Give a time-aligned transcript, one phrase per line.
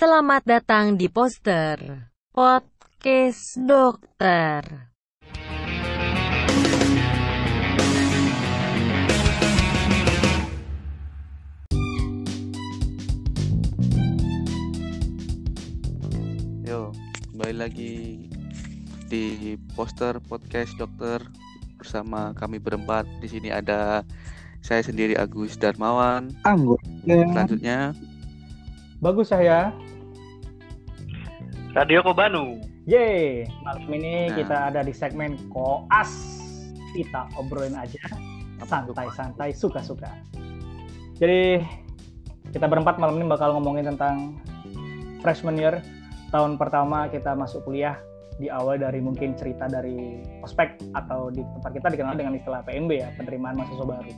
[0.00, 1.76] Selamat datang di poster
[2.32, 4.88] podcast dokter.
[16.64, 16.96] Yo,
[17.36, 18.24] kembali lagi
[19.12, 21.20] di poster podcast dokter
[21.76, 23.04] bersama kami berempat.
[23.20, 24.00] Di sini ada
[24.64, 26.32] saya sendiri Agus Darmawan.
[26.48, 26.80] Anggur.
[27.04, 27.92] Selanjutnya
[29.00, 29.72] Bagus saya.
[31.70, 32.58] Radio Kobanu.
[32.82, 34.42] Yeay, malam ini Nah.
[34.42, 36.10] kita ada di segmen koas.
[36.90, 38.02] Kita obrolin aja,
[38.66, 40.10] santai-santai, suka-suka.
[41.22, 41.62] Jadi
[42.50, 44.42] kita berempat malam ini bakal ngomongin tentang
[45.22, 45.78] freshman year,
[46.34, 47.94] tahun pertama kita masuk kuliah
[48.42, 52.90] di awal dari mungkin cerita dari ospek atau di tempat kita dikenal dengan istilah PMB
[52.98, 54.10] ya, penerimaan mahasiswa baru.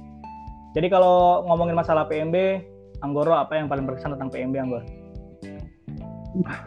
[0.72, 2.64] Jadi kalau ngomongin masalah PMB,
[3.04, 5.01] Anggoro apa yang paling berkesan tentang PMB Anggoro?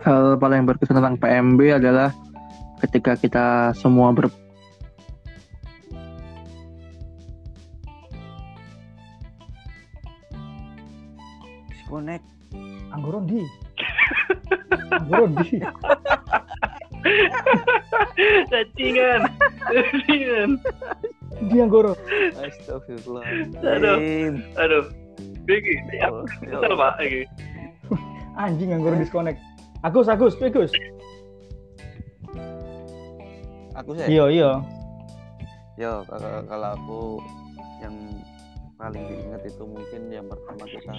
[0.05, 2.13] Hal paling berkesan tentang PMB adalah
[2.85, 4.30] ketika kita semua ber
[11.95, 12.25] disconnect.
[12.91, 13.45] Anggoro di.
[14.91, 15.61] Anggoro di.
[18.50, 19.22] Cacingan.
[19.69, 20.50] Cacingan.
[21.45, 21.94] Di Anggoro.
[22.41, 24.33] Astagfirullahaladzim.
[24.57, 24.85] Aduh.
[25.45, 26.94] Aku Yo, kesel pak.
[28.33, 29.38] Anjing Anggoro disconnect.
[29.86, 30.73] Agus, Agus, Agus.
[33.78, 34.17] Aku sih.
[34.17, 34.52] Iya, iya.
[35.78, 36.02] Yo,
[36.50, 37.02] kalau aku
[37.83, 37.94] yang
[38.81, 40.94] paling diingat itu mungkin yang pertama kita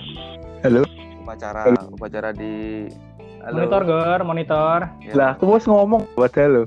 [0.62, 0.86] Halo.
[1.18, 2.86] upacara upacara di
[3.42, 3.66] Halo.
[3.66, 4.80] Monitor, Gor, monitor.
[5.02, 6.66] Ya, Lah, aku mau ngomong buat halo.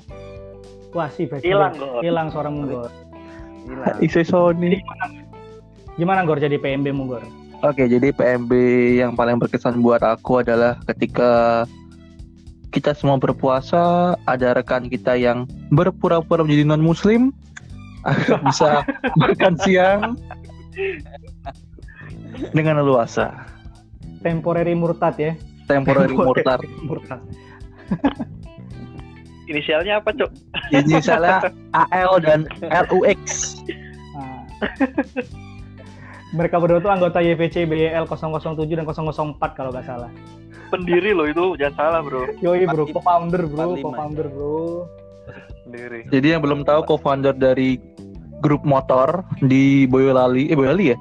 [0.92, 1.23] Wah, sih.
[1.40, 2.03] Hilang, Gor.
[2.03, 2.92] Hilang suaramu, Gor.
[3.64, 3.95] hilang.
[4.06, 4.84] Isu Sony.
[5.95, 7.23] Gimana, Gor, jadi PMB mu, Gor?
[7.64, 8.52] Oke, jadi PMB
[9.00, 11.64] yang paling berkesan buat aku adalah ketika
[12.70, 17.34] kita semua berpuasa, ada rekan kita yang berpura-pura menjadi non muslim
[18.06, 18.85] agar bisa
[19.18, 20.02] makan siang
[22.53, 23.46] dengan leluasa.
[24.22, 25.34] Temporary murtad ya.
[25.66, 26.62] Temporary murtad.
[26.85, 27.22] Murtad.
[29.50, 30.30] Inisialnya apa, Cok?
[30.69, 31.41] Ini salah
[31.74, 33.57] AL dan LUX.
[34.13, 34.46] Nah.
[36.38, 40.13] Mereka berdua tuh anggota YVC BL 007 dan 004 kalau nggak salah.
[40.69, 42.38] Pendiri loh itu, jangan salah, Bro.
[42.46, 44.85] Yoi bro, co-founder bro, co-founder bro.
[45.66, 46.06] Pendiri.
[46.13, 47.81] Jadi yang belum tahu co-founder dari
[48.41, 50.97] grup motor di Boyolali, eh Boyolali ya?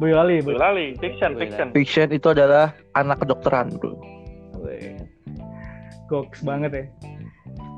[0.00, 0.58] Boyolali, bro.
[0.58, 1.70] Lali, fiction, fiction.
[1.70, 3.94] Fiction itu adalah anak kedokteran, bro.
[6.10, 6.84] Goks banget ya.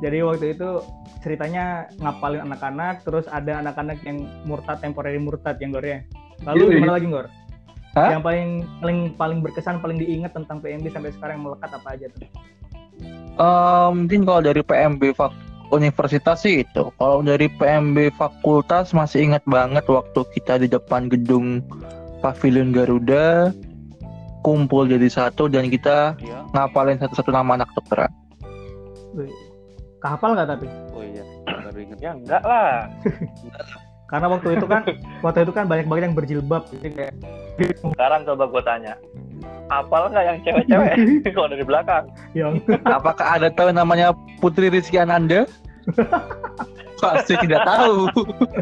[0.02, 0.82] Jadi waktu itu
[1.22, 6.02] ceritanya ngapalin anak-anak, terus ada anak-anak yang murtad, temporary murtad yang Gor ya.
[6.42, 6.74] Lalu Yoi.
[6.76, 7.26] gimana lagi Gor?
[7.94, 8.18] Hah?
[8.18, 8.48] Yang paling
[8.82, 12.26] paling paling berkesan, paling diingat tentang PMB sampai sekarang yang melekat apa aja tuh?
[13.34, 15.32] Eh, mungkin kalau dari PMB fak
[15.70, 16.90] universitas sih itu.
[16.98, 21.62] Kalau dari PMB fakultas masih ingat banget waktu kita di depan gedung
[22.22, 23.50] Pavilion Garuda
[24.44, 26.44] kumpul jadi satu dan kita Iya.
[26.52, 28.12] ngapalin satu-satu nama anak kedokteran.
[29.16, 29.32] Wih,
[30.04, 30.66] Kehafal nggak tapi?
[30.92, 31.98] Oh iya, baru inget.
[32.04, 32.92] Ya enggak lah.
[34.14, 34.82] Karena waktu itu kan
[35.26, 37.14] waktu itu kan banyak banget yang berjilbab, jadi kayak
[37.82, 38.94] Sekarang coba gue tanya.
[39.74, 40.94] Apal nggak yang cewek-cewek?
[41.34, 42.04] Kalau dari belakang.
[42.30, 45.50] yang Apakah ada tahu namanya Putri Rizky Ananda?
[47.02, 48.06] Pasti tidak tahu.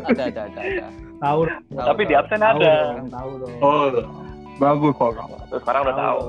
[0.09, 0.87] Ada, ada, ada, ada.
[1.21, 1.41] tahu.
[1.45, 2.21] Tahu, Tapi di tahu.
[2.25, 2.73] absen Tahu ada.
[2.73, 3.53] dong, tahu dong.
[3.61, 3.85] Oh,
[4.57, 5.13] bagus kok.
[5.53, 6.21] Terus sekarang udah tahu.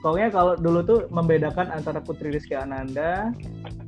[0.00, 3.30] Pokoknya kalau dulu tuh membedakan antara Putri Rizky Ananda,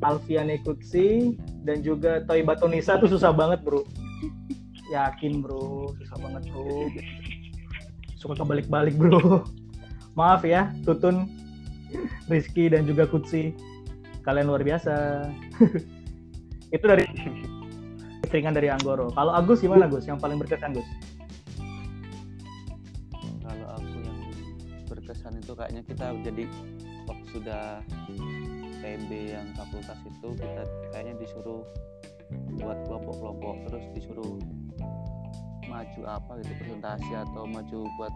[0.05, 1.35] Alfiane Kutsi,
[1.67, 3.83] dan juga Toy Batonisa tuh susah banget bro.
[4.93, 6.87] Yakin bro, susah banget bro.
[8.17, 9.43] Suka kebalik-balik bro.
[10.17, 11.29] Maaf ya, Tutun,
[12.31, 13.53] Rizky dan juga Kutsi.
[14.25, 15.27] Kalian luar biasa.
[16.75, 17.07] Itu dari
[18.27, 19.15] seringan dari Anggoro.
[19.15, 20.05] Kalau Agus gimana Gus?
[20.05, 20.89] Yang paling berkesan Gus?
[23.41, 24.19] Kalau aku yang
[24.91, 26.45] berkesan itu kayaknya kita jadi
[27.07, 27.81] waktu sudah
[28.83, 31.63] PMB yang fakultas itu kita kayaknya disuruh
[32.59, 34.35] buat kelompok-kelompok terus disuruh
[35.67, 38.15] maju apa gitu presentasi atau maju buat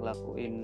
[0.00, 0.54] ngelakuin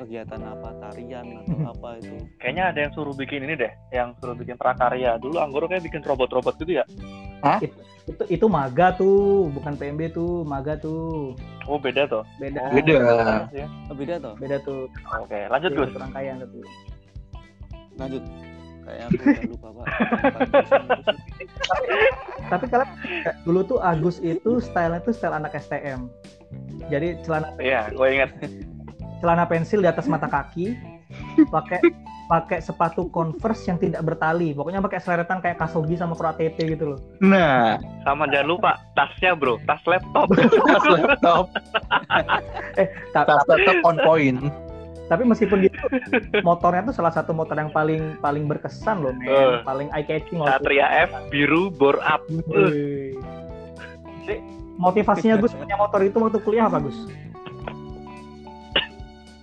[0.00, 4.34] kegiatan apa tarian atau apa itu Kayaknya ada yang suruh bikin ini deh, yang suruh
[4.34, 5.16] bikin prakarya.
[5.20, 6.84] Dulu Anggoro kayak bikin robot-robot gitu ya.
[8.04, 11.32] Itu itu maga tuh, bukan PMB tuh, maga tuh.
[11.64, 12.24] Oh beda tuh.
[12.36, 12.68] Beda.
[12.68, 12.92] Oh, Beda.
[13.52, 13.66] ya.
[13.88, 14.84] oh, beda toh Beda tuh.
[15.24, 15.90] Oke, lanjut Iya, Gus.
[15.96, 16.64] Rangkaian tuh.
[17.94, 18.22] lanjut
[18.84, 19.86] kayak aku udah lupa pak
[22.44, 22.90] Tapi kalian
[23.42, 26.06] dulu tuh Agus itu stylenya tuh style anak STM.
[26.86, 28.30] Jadi celana Iya, gue inget.
[29.18, 30.76] celana pensil di atas mata kaki,
[31.48, 31.80] pakai
[32.24, 36.92] pakai sepatu converse yang tidak bertali pokoknya pakai seleretan kayak kasogi sama pro ATT gitu
[36.92, 40.28] loh Nah, Sama jangan lupa tasnya bro, tas laptop.
[40.72, 41.44] tas laptop,
[43.12, 44.40] Ta- tas laptop on point.
[45.04, 45.76] Tapi meskipun gitu
[46.40, 49.60] motornya tuh salah satu motor yang paling paling berkesan loh men Eh.
[49.62, 52.24] paling eye catching loh Satria F biru bore up.
[54.24, 54.40] Jadi,
[54.74, 56.96] motivasinya Gus punya motor itu waktu kuliah apa Gus?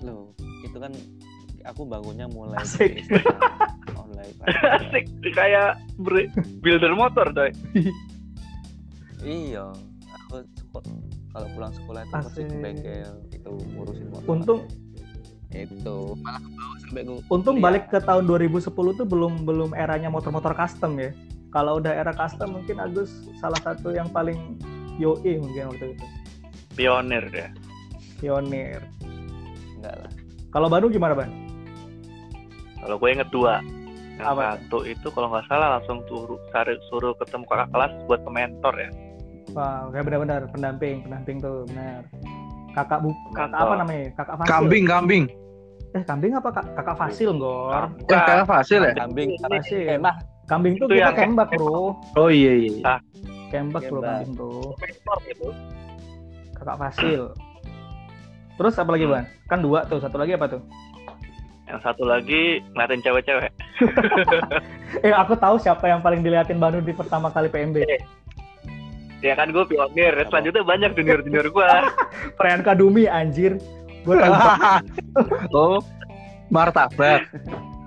[0.01, 0.33] loh
[0.65, 0.89] itu kan
[1.61, 3.05] aku bangunnya mulai Asik.
[3.93, 4.33] online
[4.81, 5.77] Asik kayak
[6.59, 7.53] builder motor coy.
[9.21, 9.69] iya
[10.09, 10.41] aku
[11.31, 12.59] kalau pulang sekolah itu pasti ke Asik.
[12.59, 14.59] bengkel itu ngurusin motor Untung
[15.51, 17.65] itu malah ke bawah sampai gue untung kuliah.
[17.67, 21.11] balik ke tahun 2010 tuh belum belum eranya motor-motor custom ya.
[21.51, 23.11] Kalau udah era custom mungkin Agus
[23.43, 24.55] salah satu yang paling
[24.95, 26.05] yoi mungkin waktu itu.
[26.75, 27.51] Pionir ya.
[28.23, 28.79] Pionir.
[29.81, 30.11] enggak lah
[30.51, 31.31] Kalau Banu gimana, Ban?
[32.79, 33.59] Kalau gue inget dua.
[34.19, 34.41] Yang Apa?
[34.55, 38.75] satu itu kalau nggak salah langsung suruh, suruh, suruh ketemu kakak kelas buat ke mentor
[38.77, 38.89] ya.
[39.51, 42.07] Wah, kayak benar-benar pendamping, pendamping tuh, benar.
[42.71, 44.03] Kakak bu, kakak apa namanya?
[44.15, 44.49] Kakak Fasil.
[44.51, 45.23] Kambing, kambing.
[45.91, 46.65] Eh, kambing apa kak?
[46.71, 47.91] Kakak Fasil, Gor.
[48.07, 48.93] Eh, kakak Fasil ya?
[48.95, 49.87] kambing Fasil.
[49.91, 50.15] eh mah
[50.51, 51.95] Kambing tuh Itu kita kembak, Bro.
[52.19, 52.99] Oh iya iya.
[53.55, 54.19] Kembak, Bro, Kembak.
[54.19, 54.63] kambing tuh.
[54.75, 55.47] Mentor gitu.
[56.59, 57.21] Kakak Fasil.
[58.59, 59.25] Terus apa lagi, Ban?
[59.47, 60.61] Kan dua tuh, satu lagi apa tuh?
[61.71, 63.51] Yang satu lagi ngeliatin cewek-cewek.
[65.07, 67.79] Eh, aku tahu siapa yang paling diliatin Banu di pertama kali PMB.
[69.21, 70.13] Ya kan gue pionir.
[70.27, 71.69] Selanjutnya banyak junior-junior gue.
[72.37, 73.61] Perayaan Kadumi, anjir.
[74.01, 74.33] Gue tahu.
[75.57, 75.77] oh,
[76.49, 77.29] martabak.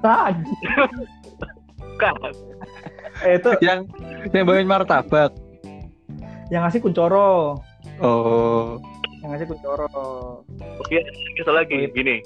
[0.03, 0.55] anjir.
[1.99, 2.15] kan.
[3.23, 3.87] Eh, itu yang
[4.35, 5.35] yang bawain martabak.
[6.53, 7.59] yang ngasih Kuncoro.
[7.99, 8.79] Oh,
[9.23, 9.91] Yang ngasih Kuncoro.
[10.79, 10.99] Oke,
[11.41, 12.23] satu lagi gini.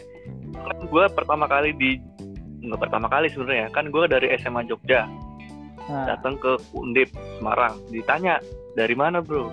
[0.52, 1.96] Kan gue pertama kali di
[2.58, 5.06] nggak pertama kali sebenarnya kan gue dari SMA Jogja
[5.88, 7.08] Nah, datang ke Undip
[7.40, 8.37] Semarang ditanya
[8.75, 9.49] dari mana bro?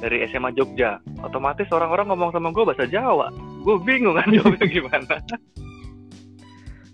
[0.00, 1.00] Dari SMA Jogja.
[1.20, 3.28] Otomatis orang-orang ngomong sama gue bahasa Jawa.
[3.60, 5.16] Gue bingung kan jawabnya gimana.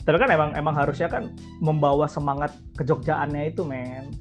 [0.07, 4.15] Tapi kan emang emang harusnya kan membawa semangat kejogjaannya itu, men.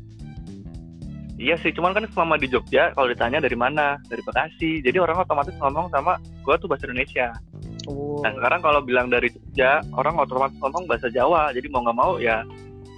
[1.36, 4.02] iya sih cuman kan selama di Jogja kalau ditanya dari mana?
[4.10, 4.82] Dari Bekasi.
[4.82, 7.38] Jadi orang otomatis ngomong sama gue tuh bahasa Indonesia.
[7.86, 8.18] Oh.
[8.26, 11.54] nah sekarang kalau bilang dari Jogja orang otomatis ngomong bahasa Jawa.
[11.54, 12.42] Jadi mau nggak mau ya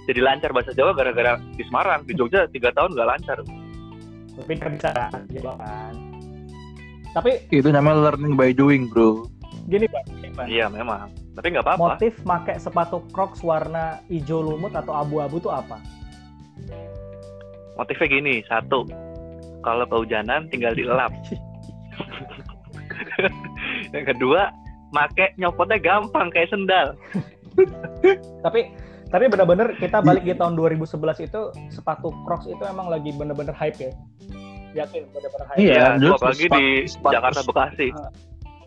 [0.08, 2.08] jadi lancar bahasa Jawa gara-gara di Semarang.
[2.08, 3.38] Di Jogja tiga tahun nggak lancar
[4.38, 5.94] tapi nggak bisa kan.
[7.16, 9.26] Tapi itu namanya learning by doing, bro.
[9.68, 10.02] gini, Pak.
[10.08, 10.48] gini, Pak.
[10.48, 15.52] iya memang tapi nggak apa-apa Motif pakai sepatu Crocs warna hijau lumut atau abu-abu tuh
[15.52, 15.76] apa?
[17.78, 18.82] motifnya gini satu
[19.62, 21.14] kalau kehujanan tinggal dilap
[23.94, 24.50] yang kedua
[24.90, 26.98] make nyopotnya gampang kayak sendal
[28.46, 28.70] Tapi
[29.08, 30.84] tapi benar-benar kita balik di tahun 2011
[31.24, 31.40] itu
[31.72, 33.92] sepatu Crocs itu emang lagi bener-bener hype ya.
[34.76, 35.58] Yakin bener-bener hype.
[35.58, 37.88] Iya, ya dulu apalagi di sepatu- Jakarta Bekasi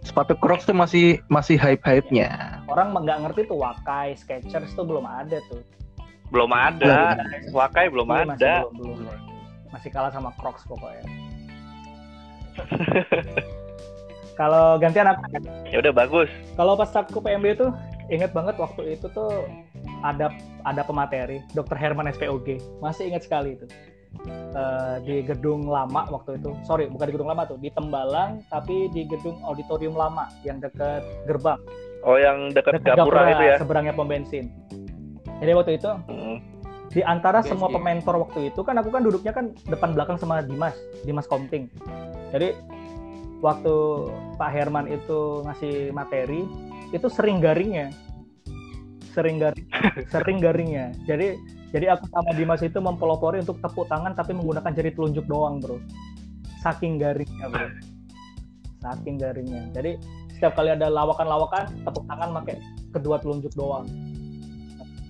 [0.01, 2.57] Sepatu Crocs tuh masih masih hype-hype-nya.
[2.65, 5.61] Orang nggak ngerti tuh Wakai, Skechers tuh belum ada tuh.
[6.33, 7.21] belum ada
[7.53, 9.17] Wakai belum Iya, masih ada belum, belum.
[9.69, 11.05] Masih kalah sama Crocs pokoknya.
[14.39, 15.21] Kalau gantian apa?
[15.69, 17.67] ya udah bagus Kalau pas aku PMB itu
[18.09, 19.45] inget banget waktu itu tuh
[20.01, 20.33] ada
[20.63, 21.77] ada pemateri Dr.
[21.77, 23.65] Herman SPOG masih ingat sekali itu.
[24.51, 26.51] Eh, di gedung lama waktu itu.
[26.67, 31.01] Sorry bukan di gedung lama tuh di Tembalang tapi di gedung auditorium lama yang dekat
[31.23, 31.57] gerbang.
[32.03, 33.55] Oh yang dekat dekat Gapura itu ya?
[33.55, 34.51] seberangnya pom bensin.
[35.39, 36.37] Jadi waktu itu Hmm.
[36.91, 37.75] di antara Yes, semua yes.
[37.79, 40.75] pementor waktu itu kan aku kan duduknya kan depan belakang sama Dimas
[41.07, 41.71] Dimas Komting.
[42.35, 42.51] Jadi
[43.39, 43.75] waktu
[44.35, 46.43] Pak Herman itu ngasih materi
[46.91, 47.89] itu sering garingnya
[49.11, 49.67] sering garing
[50.13, 51.35] sering garingnya jadi
[51.71, 55.77] jadi aku sama Dimas itu mempelopori untuk tepuk tangan tapi menggunakan jari telunjuk doang bro
[56.63, 57.67] saking garingnya bro
[58.81, 59.99] saking garingnya jadi
[60.35, 62.57] setiap kali ada lawakan-lawakan tepuk tangan pakai
[62.91, 63.85] kedua telunjuk doang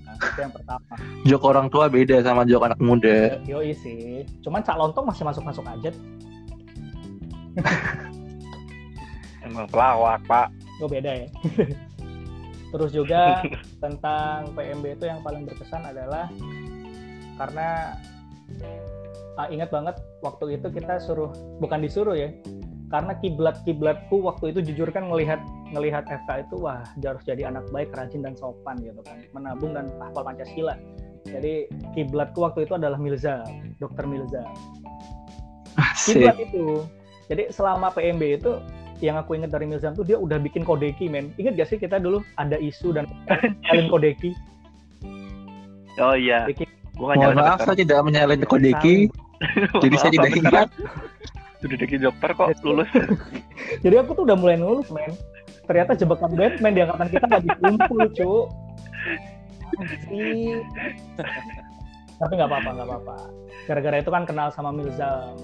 [0.06, 3.38] nah, itu yang pertama Jok orang tua beda sama jok anak muda.
[3.46, 4.26] Yoi sih.
[4.42, 5.94] Cuman Cak Lontong masih masuk-masuk aja.
[9.46, 10.48] emang pelawak pak
[10.82, 11.28] Oh beda ya.
[12.72, 13.44] Terus juga
[13.84, 16.32] tentang PMB itu yang paling berkesan adalah
[17.36, 17.98] karena
[19.40, 22.32] ah, ingat banget waktu itu kita suruh bukan disuruh ya.
[22.92, 25.40] Karena kiblat-kiblatku waktu itu jujur kan ngelihat
[25.72, 29.24] ngelihat FK itu wah harus jadi anak baik, rajin dan sopan gitu kan.
[29.32, 30.76] Menabung dan hafal Pancasila.
[31.24, 33.48] Jadi kiblatku waktu itu adalah Milza,
[33.80, 34.44] Dokter Milza.
[35.80, 36.20] Asik.
[36.20, 36.84] kiblat itu.
[37.32, 38.60] Jadi selama PMB itu
[39.02, 41.34] yang aku ingat dari Milzam tuh dia udah bikin kodeki men.
[41.42, 43.10] Ingat gak sih kita dulu ada isu dan
[43.66, 44.32] nyalin kodeki.
[46.00, 46.46] Oh iya.
[46.46, 49.10] Bikin- Gua Mohon maaf saya tidak menyalin kodeki,
[49.84, 50.68] jadi saya tidak ingat.
[51.62, 52.90] Sudah jadi dokter kok lulus.
[53.86, 55.14] Jadi aku tuh udah mulai nulus men.
[55.70, 58.34] Ternyata jebakan Batman di angkatan kita nggak dikumpul cu.
[62.18, 63.16] Tapi nggak apa-apa nggak apa-apa.
[63.70, 65.38] Gara-gara itu kan kenal sama Milzam.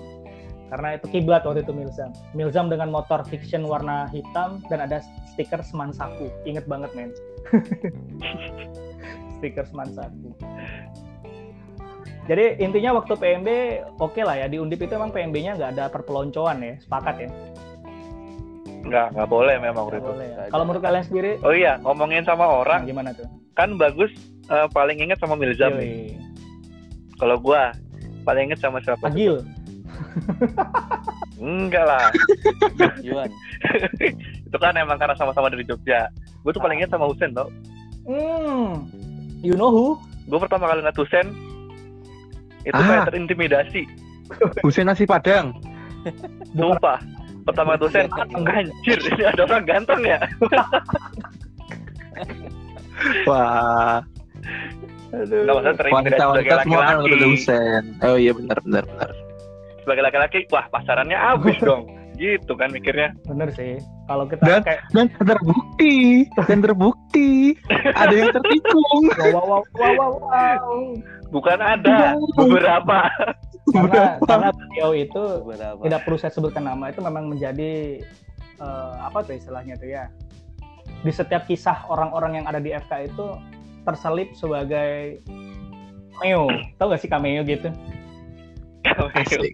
[0.68, 2.12] Karena itu kiblat waktu itu Milzam.
[2.36, 5.00] Milzam dengan motor fiction warna hitam dan ada
[5.32, 6.28] stiker Semansaku.
[6.44, 7.12] Ingat banget men.
[9.40, 10.36] stiker Semansaku.
[12.28, 13.50] Jadi intinya waktu PMB
[14.04, 17.30] oke lah ya di Undip itu emang PMB-nya nggak ada perpeloncoan ya, sepakat ya.
[18.84, 20.10] Enggak, nggak boleh memang Nggak itu.
[20.12, 20.36] boleh ya.
[20.36, 23.28] Nggak Kalau menurut kalian sendiri Oh iya, ngomongin sama nah, orang, gimana tuh?
[23.56, 24.12] kan bagus
[24.52, 25.72] eh, paling inget sama Milzam.
[27.16, 27.72] Kalau gua
[28.28, 29.08] paling inget sama siapa?
[29.08, 29.40] Agil.
[31.42, 32.08] Enggak lah.
[33.06, 33.30] Yuan
[34.48, 36.10] itu kan emang karena sama-sama dari Jogja.
[36.42, 37.50] Gue tuh paling inget sama Husen tau.
[38.08, 38.88] Hmm.
[39.44, 39.88] You know who?
[40.26, 41.28] Gue pertama kali ngeliat Husen
[42.66, 42.84] itu Ah.
[42.84, 43.82] kayak terintimidasi.
[44.66, 45.56] Husein nasi padang.
[46.52, 47.00] Sumpah.
[47.48, 48.06] Pertama ngeliat Husen,
[48.44, 50.20] anjir ini ada orang ganteng ya.
[53.30, 54.02] Wah,
[55.14, 55.40] Aduh.
[55.48, 57.36] Enggak maksudnya terintimidasi sebagai wanita-wanita semua kan laki-laki.
[58.04, 59.10] Oh iya benar benar benar.
[59.88, 61.88] Sebagai laki-laki, wah pasarannya habis dong.
[62.20, 63.16] Gitu kan mikirnya.
[63.24, 63.80] Bener sih.
[64.04, 65.96] Kalau kita Dan- kayak Dan terbukti,
[66.44, 67.56] dan terbukti
[67.96, 69.04] ada yang tertikung.
[69.32, 70.76] wow wow wow wow wow.
[71.32, 73.08] Bukan ada beberapa.
[73.72, 78.04] Karena karena beliau itu beberapa tidak perlu saya sebutkan nama itu memang menjadi
[78.60, 80.12] eh, apa tuh istilahnya tuh ya.
[81.08, 83.40] Di setiap kisah orang-orang yang ada di FK itu
[83.88, 85.24] terselip sebagai
[86.20, 86.52] cameo.
[86.76, 87.72] Tahu gak sih cameo gitu?
[89.18, 89.54] Asik.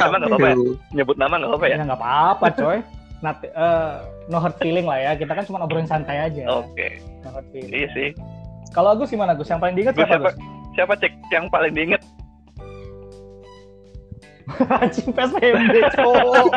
[0.00, 0.56] Emang nggak apa-apa ya?
[0.94, 1.76] Nyebut nama nggak apa-apa ya?
[1.76, 2.78] Ya nggak apa-apa coy.
[3.24, 3.92] Not, eh,
[4.28, 5.12] no hard feeling lah ya.
[5.16, 6.42] Kita kan cuma ngobrolin santai aja.
[6.48, 7.00] Oke.
[7.24, 7.72] No hard feeling.
[7.72, 8.08] Iya sih.
[8.76, 9.48] Kalau Agus gimana Gus?
[9.48, 10.30] Yang paling diingat siapa siapa?
[10.32, 10.36] Gus?
[10.76, 12.02] Siapa cek yang paling diinget?
[14.84, 16.48] Anjing PSBB cowok.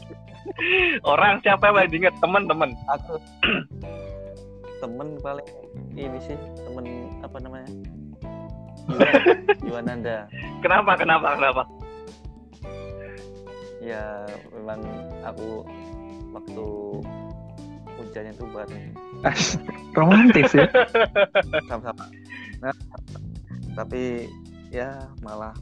[1.12, 2.14] Orang siapa yang paling diinget?
[2.24, 2.70] Temen-temen.
[2.88, 3.20] aku
[4.80, 5.44] temen paling
[5.92, 6.84] ini sih temen
[7.20, 7.68] apa namanya
[9.66, 10.26] Yuan Nanda
[10.60, 10.96] Kenapa?
[10.96, 11.28] Kenapa?
[11.36, 11.62] Kenapa?
[13.80, 14.80] ya memang
[15.24, 15.64] aku
[16.36, 16.66] waktu
[17.96, 18.86] hujannya tuh bareng
[19.98, 20.68] Romantis ya.
[21.66, 22.04] sama-sama
[22.60, 22.76] nah,
[23.74, 24.28] tapi
[24.68, 25.56] ya malah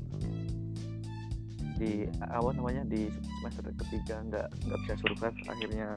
[1.78, 3.06] di awal namanya di
[3.38, 5.88] semester ketiga nggak nggak bisa survive akhirnya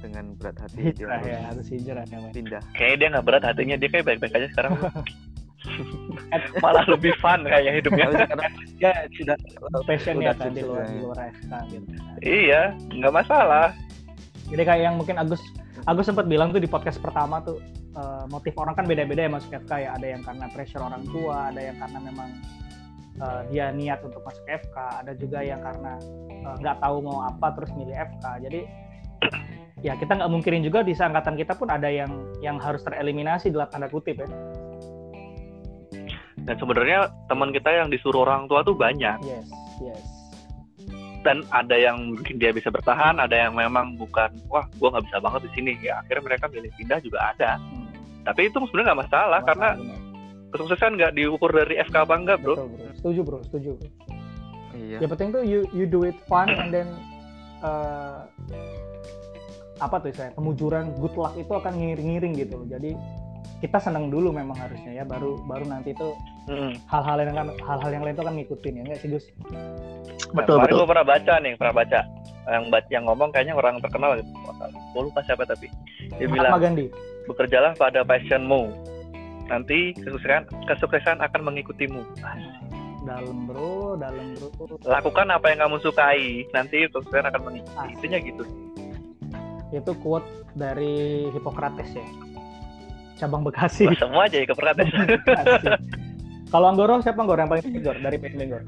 [0.00, 2.32] dengan berat hati dia Hijrah ya, harus harus hijrah namanya.
[2.32, 3.76] pindah Kayaknya dia nggak berat hatinya.
[3.76, 4.72] Dia kayak baik-baik aja sekarang.
[6.64, 8.06] Malah lebih fun kayaknya hidupnya.
[8.24, 8.48] Karena
[8.80, 9.36] dia sudah
[9.84, 10.92] Passionnya kan di luar ya.
[10.92, 11.86] di luar FK gitu.
[12.24, 12.62] iya,
[12.92, 13.76] nggak masalah.
[14.50, 15.42] Jadi kayak yang mungkin Agus
[15.88, 17.56] Agus sempat bilang tuh di podcast pertama tuh
[17.96, 19.90] eh, motif orang kan beda-beda ya masuk FK ya.
[19.96, 22.28] Ada yang karena pressure orang tua, ada yang karena memang
[23.20, 24.76] eh, dia niat untuk masuk FK,
[25.06, 25.96] ada juga yang karena
[26.28, 28.24] eh, nggak tahu mau apa terus milih FK.
[28.48, 28.60] Jadi
[29.86, 32.12] ya kita nggak mungkirin juga di seangkatan kita pun ada yang
[32.44, 34.28] yang harus tereliminasi dalam tanda kutip ya.
[36.48, 39.20] Dan sebenarnya teman kita yang disuruh orang tua tuh banyak.
[39.22, 39.46] Yes,
[39.78, 40.02] yes.
[41.20, 45.18] Dan ada yang mungkin dia bisa bertahan, ada yang memang bukan, wah, gua nggak bisa
[45.20, 45.72] banget di sini.
[45.84, 47.60] Ya akhirnya mereka milih pindah juga ada.
[47.60, 47.92] Hmm,
[48.24, 49.98] Tapi itu sebenarnya nggak masalah karena benar.
[50.50, 52.56] kesuksesan nggak diukur dari FK apa enggak, bro.
[52.56, 52.88] Betul, bro.
[52.96, 53.72] Setuju bro, setuju.
[54.70, 56.88] iya yang penting tuh you you do it fun and then
[57.60, 58.24] uh,
[59.76, 62.68] apa tuh saya kemujuran good luck itu akan ngiring-ngiring gitu loh.
[62.68, 62.90] jadi
[63.58, 66.14] kita seneng dulu memang harusnya ya baru baru nanti tuh
[66.48, 66.74] Hmm.
[66.90, 69.26] hal-hal yang kan hal-hal yang lain tuh kan ngikutin ya nggak sih Gus
[70.30, 70.78] Nah, Betul kemarin betul.
[70.78, 72.00] gue pernah baca nih, pernah baca
[72.46, 74.30] yang baca yang ngomong kayaknya orang terkenal gitu.
[74.94, 75.66] Gue lupa siapa tapi
[76.14, 76.86] dia Mahatma bilang Gandhi
[77.26, 78.62] bekerjalah pada passionmu.
[79.46, 82.02] Nanti kesuksesan kesuksesan akan mengikutimu.
[83.00, 87.74] dalam bro dalam bro Lakukan apa yang kamu sukai, nanti kesuksesan akan mengikuti.
[87.74, 87.90] Asik.
[87.98, 88.44] Intinya gitu.
[89.70, 92.02] itu quote dari Hippocrates ya
[93.20, 94.88] cabang Bekasi Wah, semua aja ya keperhatian.
[94.88, 95.76] Asik.
[96.48, 98.64] kalau Anggoro siapa Anggoro yang paling tinggi dari PMB Anggoro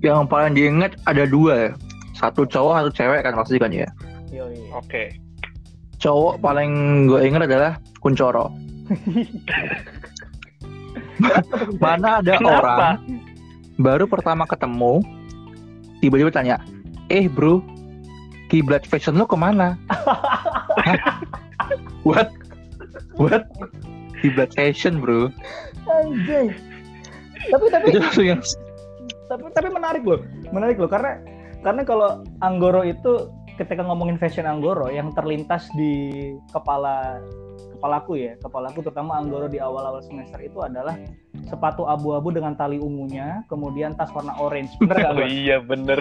[0.00, 1.70] Yang paling diingat ada dua ya.
[2.14, 3.86] Satu cowok, satu cewek kan pasti kan ya.
[4.30, 4.70] Yoi.
[4.70, 5.10] Oke.
[5.98, 6.70] Cowok paling
[7.10, 8.54] gue ingat adalah Kuncoro.
[11.82, 12.62] Mana ada Kenapa?
[12.62, 12.96] orang
[13.78, 15.02] baru pertama ketemu
[15.98, 16.62] tiba-tiba tanya,
[17.10, 17.58] eh bro,
[18.46, 19.74] kiblat fashion lo ke mana?
[22.06, 22.30] What?
[23.18, 23.50] What?
[24.22, 25.30] Kiblat fashion bro?
[25.88, 26.52] anjing
[27.48, 28.40] tapi tapi Itu langsung yang
[29.28, 30.20] tapi tapi menarik loh
[30.52, 31.20] menarik loh karena
[31.58, 37.18] Karena kalau Anggoro itu ketika ngomongin fashion Anggoro yang terlintas di kepala
[37.74, 40.94] kepalaku ya, kepalaku terutama Anggoro di awal-awal semester itu adalah
[41.50, 44.70] sepatu abu-abu dengan tali ungunya, kemudian tas warna orange.
[44.82, 45.98] Bener gak, Oh iya bener.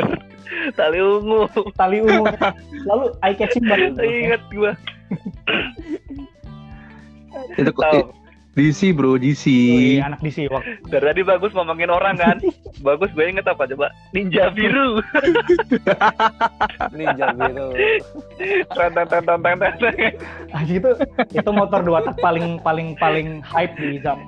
[0.78, 1.50] Tali ungu.
[1.74, 2.26] Tali ungu.
[2.90, 3.98] Lalu eye catching banget.
[3.98, 4.72] Ingat gua.
[7.58, 8.13] Itu kok.
[8.58, 9.46] DC bro, DC.
[9.46, 12.41] Wih, anak DC waktu Dari tadi bagus ngomongin orang kan.
[12.82, 13.94] bagus gue inget apa coba?
[14.17, 14.98] Ninja biru.
[16.98, 17.70] Ninja biru.
[18.74, 19.62] Teng teng teng.
[20.58, 20.89] Ah, itu
[21.38, 24.25] itu motor dua tak paling paling paling hype di zaman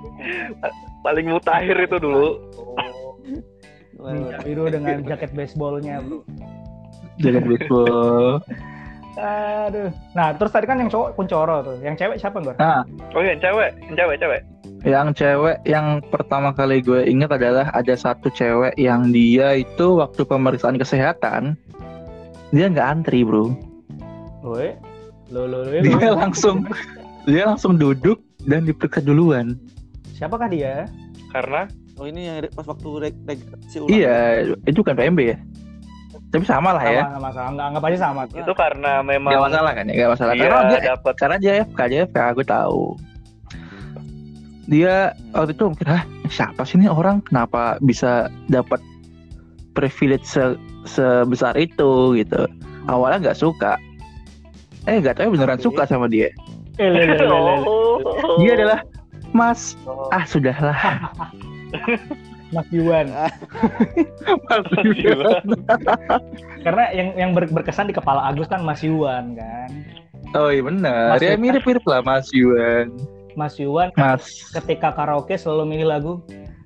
[1.01, 2.37] Paling mutakhir itu dulu.
[3.97, 6.21] Ninja biru dengan jaket baseballnya bro.
[7.17, 8.45] Jangan baseball.
[9.19, 9.91] Aduh.
[10.15, 12.55] Nah terus tadi kan yang cowok kuncoro tuh, yang cewek siapa Gor?
[12.55, 14.41] Nah, Oh iya, cewek, yang cewek, cewek.
[14.87, 20.23] yang cewek yang pertama kali gue ingat adalah ada satu cewek yang dia itu waktu
[20.23, 21.59] pemeriksaan kesehatan
[22.55, 23.51] dia nggak antri bro.
[24.39, 24.71] Woi,
[25.35, 25.83] lo lo lo.
[25.83, 26.63] Dia langsung
[27.27, 29.59] dia langsung duduk dan diperiksa duluan.
[30.15, 30.87] Siapakah dia?
[31.35, 31.67] Karena
[31.99, 33.91] Oh ini yang pas waktu reg regresi ulang.
[33.91, 34.17] Iya,
[34.63, 35.37] itu kan PMB ya.
[36.29, 37.03] Tapi sama lah ya.
[37.09, 37.61] Sama, sama, sama.
[37.73, 38.21] Anggap, aja sama.
[38.29, 40.33] itu karena memang Gak masalah kan ya, gak masalah.
[40.37, 42.83] dia Karena dia dapat karena dia FK, dia FK, gue tahu.
[44.69, 44.93] Dia
[45.33, 48.77] waktu itu mikir, ah siapa sih ini orang kenapa bisa dapat
[49.73, 52.45] privilege se- sebesar itu gitu.
[52.85, 53.81] Awalnya nggak suka,
[54.85, 55.65] eh nggak tahu beneran Oke.
[55.65, 56.29] suka sama dia.
[56.77, 57.17] Eh.
[57.25, 58.37] Oh.
[58.37, 58.79] Dia adalah
[59.33, 60.13] Mas, Oh.
[60.13, 60.77] ah sudahlah.
[62.49, 63.07] Mas Yuan.
[64.49, 64.65] Mas
[66.65, 69.69] Karena yang yang ber- berkesan di kepala Agus kan Mas Yuan kan.
[70.37, 71.41] Oh iya benar, Mas ya Yuan.
[71.41, 72.93] mirip-mirip lah Mas Yuan.
[73.37, 76.13] Mas Yuan Mas, ketika karaoke selalu milih lagu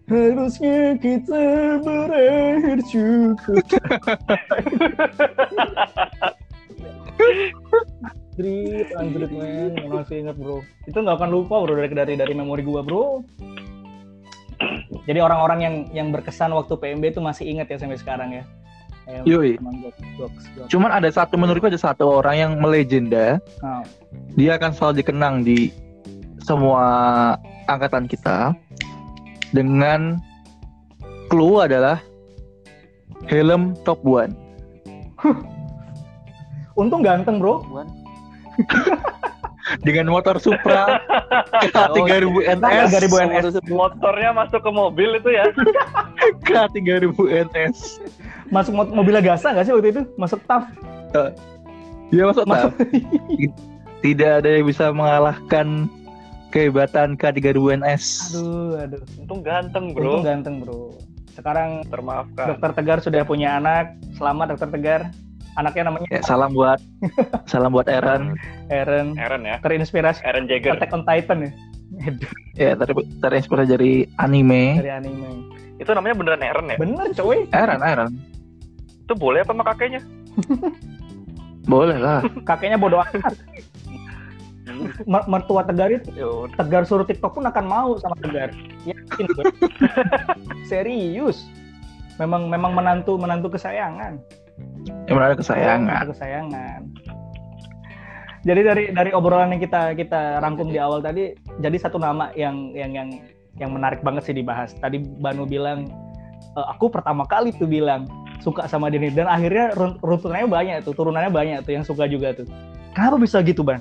[0.04, 3.64] Harusnya kita berakhir cukup.
[8.34, 10.60] Anjrit, anjrit men, masih inget bro.
[10.92, 13.24] Itu nggak akan lupa bro dari dari dari memori gua bro.
[15.04, 18.44] Jadi orang-orang yang yang berkesan waktu PMB itu masih inget ya sampai sekarang ya.
[19.04, 19.60] Eh, Yoi.
[19.60, 20.70] teman jokes, jokes, jokes.
[20.72, 23.36] cuman ada satu menurutku ada satu orang yang melegenda.
[23.60, 23.84] Nah,
[24.40, 25.76] dia akan selalu dikenang di
[26.40, 26.88] semua
[27.68, 28.56] angkatan kita
[29.52, 30.24] dengan
[31.28, 32.00] clue adalah
[33.28, 34.32] helm top one.
[36.80, 37.60] untung ganteng bro.
[39.80, 41.02] Dengan motor Supra
[41.64, 43.46] K3000 NS 3000 NS.
[43.66, 45.50] motornya masuk ke mobil itu ya
[46.48, 47.98] K3000 NS
[48.48, 50.02] Masuk mo- mobil Gasa nggak sih waktu itu?
[50.14, 50.70] Masuk TAF.
[52.08, 52.70] dia masuk Masuk.
[52.70, 52.86] tak?
[54.06, 55.90] tidak ada yang bisa mengalahkan
[56.50, 59.02] kehebatan K3000 NS Aduh, aduh.
[59.18, 60.94] untung ganteng Untung bro ganteng bro.
[61.34, 63.98] Sekarang termaafkan Dokter Tegar sudah punya anak.
[64.14, 65.02] Selamat Dokter Tegar.
[65.54, 66.82] Anaknya namanya ya, salam buat
[67.46, 68.34] salam buat Aaron
[68.74, 69.14] Aaron.
[69.16, 71.52] Aaron ya Terinspirasi Aaron Jagger Attack on Titan ya.
[72.58, 72.90] Ya ter
[73.22, 75.30] terinspirasi dari anime Dari anime.
[75.78, 77.46] itu namanya beneran Aaron ya Bener coy.
[77.54, 78.12] Aaron Aaron
[79.04, 80.02] itu boleh apa sama kakeknya
[81.72, 83.36] boleh lah Kakeknya bodoh amat.
[85.06, 86.10] Mer- Mertua Tegar itu
[86.56, 88.50] Tegar suruh TikTok pun akan mau sama Tegar.
[88.84, 89.28] Yakin.
[90.72, 91.46] Serius.
[92.18, 94.18] Memang memang menantu menantu kesayangan.
[95.08, 96.82] Yang ada kesayangan Menantu kesayangan.
[98.44, 101.32] Jadi dari dari obrolan yang kita kita rangkum di awal tadi,
[101.64, 103.10] jadi satu nama yang yang yang
[103.56, 104.76] yang menarik banget sih dibahas.
[104.76, 105.88] Tadi Banu bilang,
[106.52, 108.04] "E, aku pertama kali tuh bilang
[108.44, 112.36] suka sama Denny dan akhirnya run- runtunannya banyak tuh, turunannya banyak tuh yang suka juga
[112.36, 112.44] tuh.
[112.92, 113.80] Kenapa bisa gitu, Ban?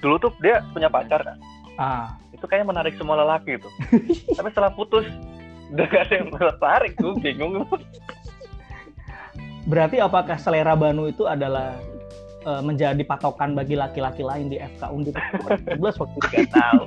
[0.00, 1.38] dulu tuh dia punya pacar kan
[1.80, 3.72] Ah, itu kayaknya menarik semua lelaki tuh
[4.36, 5.06] tapi setelah putus
[5.70, 7.64] udah gak ada yang tertarik tuh bingung.
[9.70, 11.78] Berarti apakah selera Banu itu adalah
[12.42, 15.14] eh, menjadi patokan bagi laki-laki lain di FK Undip?
[15.70, 16.28] 2012 waktu itu?
[16.34, 16.82] gak tahu.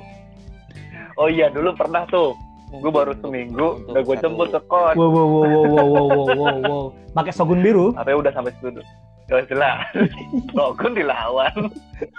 [1.14, 2.34] Oh iya dulu pernah tuh
[2.80, 6.26] gue baru seminggu udah gue jemput ke kos Wow, wow, wow, wow, wow, wow, wow,
[6.34, 6.84] wow, wow.
[7.14, 7.94] Pakai sogun biru?
[7.94, 8.82] tapi udah sampai situ
[9.24, 9.88] Gak jelas
[10.58, 11.72] Logun dilawan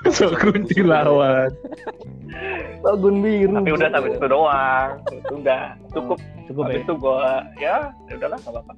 [0.10, 1.54] Sokun dilawan
[2.82, 3.62] Sogun biru.
[3.62, 5.64] Tapi udah sampai situ doang Itu udah
[5.94, 6.18] cukup
[6.50, 6.74] Cukup ya.
[6.74, 7.30] Habis itu gue
[7.62, 7.76] Ya
[8.10, 8.74] ya udahlah gak apa-apa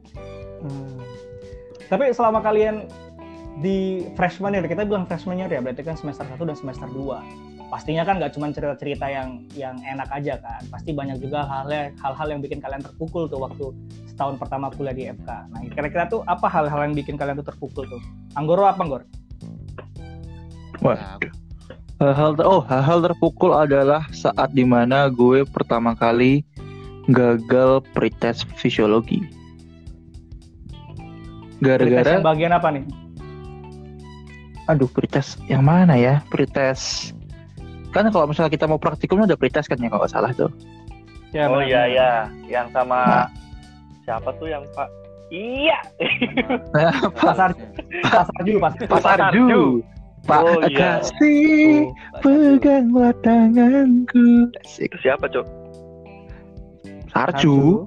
[0.58, 0.98] Hmm.
[1.86, 2.90] Tapi selama kalian
[3.62, 7.47] di freshman year, kita bilang freshman year ya, berarti kan semester 1 dan semester 2.
[7.68, 10.64] Pastinya kan nggak cuma cerita-cerita yang yang enak aja kan.
[10.72, 13.76] Pasti banyak juga hal-hal hal-hal yang bikin kalian terpukul tuh waktu
[14.08, 15.30] setahun pertama kuliah di FK.
[15.52, 18.00] Nah, kira-kira tuh apa hal-hal yang bikin kalian tuh terpukul tuh?
[18.40, 19.04] Anggoro apa, Anggor?
[20.80, 21.20] Wah,
[22.00, 26.48] hal-hal ter- oh hal-hal terpukul adalah saat di mana gue pertama kali
[27.12, 29.28] gagal pretest fisiologi.
[31.60, 32.86] Gara-gara bagian apa nih?
[34.68, 37.16] aduh pretest yang mana ya pretest
[37.90, 40.52] kan kalau misalnya kita mau praktikum ada pretest kan ya kalau nggak salah tuh
[41.30, 42.10] Ya, oh iya iya,
[42.48, 43.28] yang sama Nah.
[44.02, 44.88] siapa tuh yang Pak?
[45.28, 45.76] Iya.
[46.72, 47.52] Nah, Pasar
[48.02, 49.64] pasar dulu pas Pak Pasar Sarju Ju.
[50.24, 51.04] Pak Oh, iya.
[51.04, 51.92] Kasih
[52.24, 54.88] peganglah tanganku Asik.
[54.88, 55.46] Itu siapa, Cok?
[57.12, 57.84] Sarju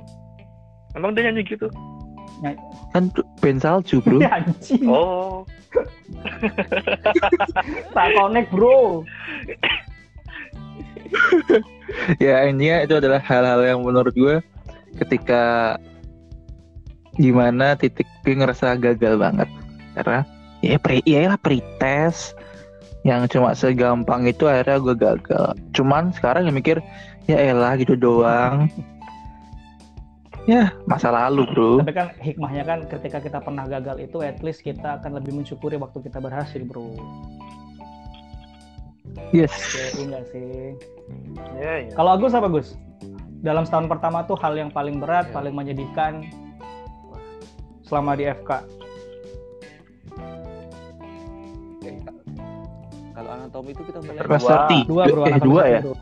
[0.93, 1.65] Emang dia nyanyi gitu?
[2.91, 3.07] kan
[3.39, 4.85] band salju bro anjing.
[4.85, 5.45] Oh,
[7.91, 9.05] Tak connect, Bro.
[12.25, 14.37] ya intinya itu adalah hal-hal yang menurut gue
[14.99, 15.77] ketika
[17.19, 19.49] gimana titik gue ngerasa gagal banget.
[19.99, 20.23] Karena
[20.61, 22.37] ya pre ya lah pretest
[23.03, 25.45] yang cuma segampang itu akhirnya gue gagal.
[25.73, 26.77] Cuman sekarang ya mikir
[27.29, 28.69] ya elah gitu doang.
[30.49, 31.85] Ya masa lalu bro.
[31.85, 35.77] Tapi kan hikmahnya kan ketika kita pernah gagal itu at least kita akan lebih mensyukuri
[35.77, 36.97] waktu kita berhasil, Bro.
[39.37, 39.53] yes.
[39.77, 40.75] Ya, enggak sih.
[41.55, 41.93] Iya iya.
[41.93, 42.75] Kalau Agus apa Gus?
[43.41, 45.33] Dalam setahun pertama tuh hal yang paling berat, Ya.
[45.33, 46.29] paling menyedihkan
[47.83, 48.51] selama di FK.
[53.11, 54.69] Kalau anatomi itu kita mulai Dua.
[54.87, 55.95] Dua bro, eh dua satu, ya bro.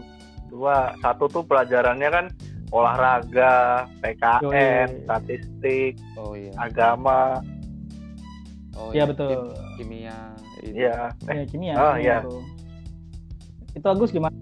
[0.48, 2.24] Dua, satu tuh pelajarannya kan
[2.68, 3.54] olahraga,
[3.98, 4.42] PKN,
[4.88, 5.02] Yoi.
[5.02, 7.40] statistik, oh iya agama.
[8.74, 9.26] oh Iya iya, betul.
[9.26, 10.16] kim- kimia
[10.60, 10.74] itu.
[10.76, 10.96] Iya.
[11.26, 11.74] Eh, Ya kimia.
[11.74, 12.16] Oh, kimia, iya.
[12.20, 12.38] bro.
[13.72, 14.38] Itu Agus gimana?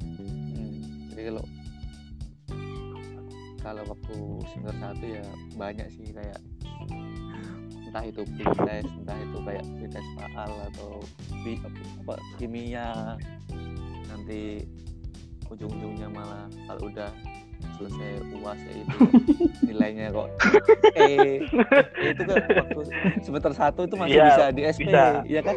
[0.00, 0.70] Hmm,
[1.12, 1.44] jadi kalau
[3.60, 4.16] kalau waktu
[4.48, 6.40] semester satu ya banyak sih kayak
[7.90, 11.02] entah itu tes entah itu kayak tes faal atau
[11.42, 13.18] bi, apa, kimia.
[14.06, 14.62] Nanti
[15.50, 17.10] ujung-ujungnya malah kalau udah
[17.74, 18.96] selesai uas ya itu
[19.66, 20.28] nilainya kok
[20.94, 21.42] eh
[21.98, 22.80] itu kan waktu
[23.20, 25.04] semester satu itu masih Iya, bisa di SP bisa.
[25.26, 25.56] ya kan?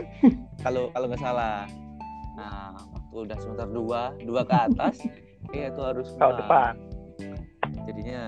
[0.60, 1.70] Kalau kalau nggak salah.
[2.34, 2.74] Nah
[3.22, 5.06] udah semester dua dua ke atas
[5.54, 6.42] eh itu harus tahun uas.
[6.42, 6.74] depan.
[7.86, 8.22] jadinya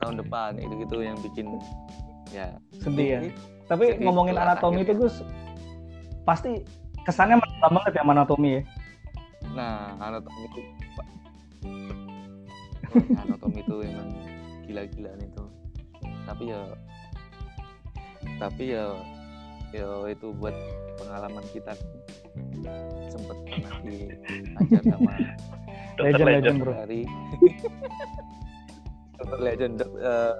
[0.00, 1.46] tahun depan itu gitu yang bikin
[2.30, 2.46] ya
[2.80, 3.18] Sedih ya.
[3.24, 3.30] ini
[3.70, 5.06] Tapi Jadi ngomongin anatomi itu akhirnya.
[5.06, 5.16] Gus,
[6.26, 6.50] pasti
[7.06, 8.62] kesannya mendalam banget ya anatomi ya.
[9.54, 10.60] Nah, anatomi itu
[13.22, 14.08] anatomi itu emang
[14.66, 15.44] gila-gilaan itu.
[16.26, 16.60] Tapi ya
[18.42, 18.90] tapi ya
[19.70, 20.54] ya itu buat
[20.98, 21.70] pengalaman kita.
[23.10, 25.12] Sempet pernah diajar sama
[26.00, 26.58] Dokter Legend, legend.
[26.64, 26.72] bro.
[29.20, 30.34] dokter legend eh,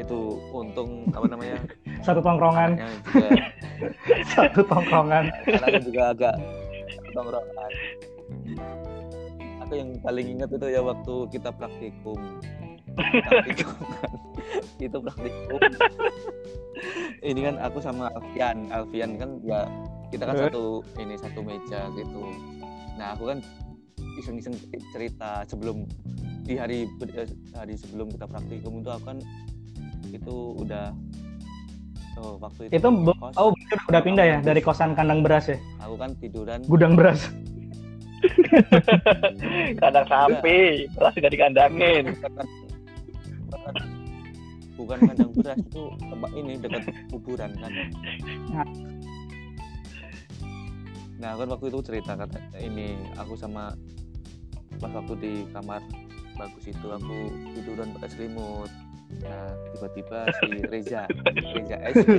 [0.00, 0.18] itu
[0.50, 1.58] untung apa namanya
[2.06, 2.74] Satu tongkrongan,
[3.06, 3.28] juga
[4.34, 5.30] satu tongkrongan.
[5.46, 6.34] anaknya juga agak
[7.14, 7.72] tongkrongan
[9.62, 12.18] aku yang paling ingat itu ya waktu kita praktikum
[12.98, 14.12] praktikum kan.
[14.82, 15.60] itu praktikum
[17.22, 19.62] ini kan aku sama Alfian Alfian kan ya
[20.12, 22.22] kita kan satu ini satu meja gitu.
[23.00, 23.38] Nah aku kan
[24.20, 24.52] iseng-iseng
[24.92, 25.88] cerita sebelum
[26.44, 26.84] di hari
[27.16, 29.18] eh, hari sebelum kita praktikum itu aku kan
[30.12, 30.92] itu udah
[32.20, 35.56] oh, waktu itu Itu kos, oh udah, udah pindah ya dari kosan kandang beras ya,
[35.80, 36.60] aku kan tiduran.
[36.68, 37.32] Gudang beras.
[39.82, 42.04] Kandang sapi, beras nggak dikandangin.
[44.82, 46.82] bukan kandang beras itu tempat ini dekat
[47.14, 47.70] kuburan kan
[51.22, 51.38] Nah.
[51.38, 53.70] kan waktu itu cerita kata ini aku sama
[54.82, 55.78] pas waktu di kamar
[56.34, 58.70] bagus itu aku tiduran pakai selimut
[59.22, 61.02] nah tiba-tiba si Reza
[61.54, 62.10] Reza SP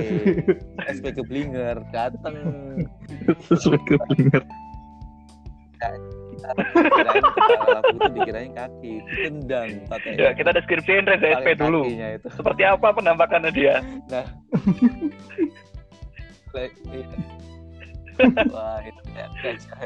[0.88, 2.38] SP keblinger dateng
[3.50, 4.42] sesuai keblinger
[6.96, 11.84] kirain kepala aku itu dikirain kaki ditendang pakai Ya, kita deskripsiin Reza SP dulu.
[11.88, 13.84] itu Seperti apa penampakannya dia?
[14.08, 14.24] Nah.
[18.54, 19.78] Wah, itu kayak gajah,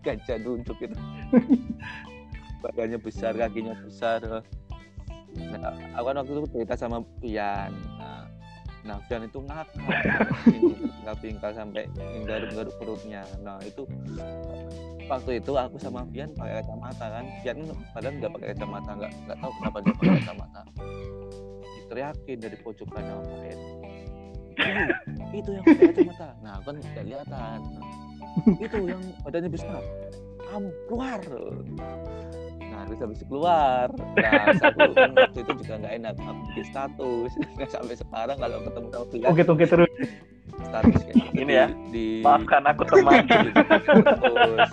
[0.00, 0.96] gajah duduk itu.
[2.64, 4.24] Badannya besar, kakinya besar.
[5.34, 7.72] Nah, aku kan waktu itu cerita sama Pian.
[8.00, 8.24] Nah,
[8.88, 9.84] nah Pian itu ngakak.
[10.48, 11.84] Pingkal-pingkal sampai
[12.24, 13.22] garuk-garuk perutnya.
[13.44, 13.84] Nah, itu
[15.04, 17.24] waktu itu aku sama Pian pakai kacamata kan.
[17.44, 20.60] Pian kan padahal nggak pakai kacamata, nggak nggak tahu kenapa dia pakai kacamata.
[21.76, 23.73] Diteriakin dari pojokan sama Pian
[25.38, 26.28] itu yang pakai kacamata.
[26.40, 27.58] Nah kan nggak kelihatan.
[28.58, 29.82] Itu yang badannya besar.
[30.44, 31.20] Kamu keluar.
[32.64, 33.88] Nah terus habis itu keluar.
[34.14, 34.74] Nah kan
[35.14, 36.14] waktu itu juga nggak enak.
[36.18, 37.30] Aku bikin status.
[37.74, 39.90] Sampai sekarang kalau ketemu sama dia Ungkit-ungkit terus.
[40.54, 43.26] status kayak gitu Ini ya, di Maafkan aku teman.
[43.26, 44.70] di- terus.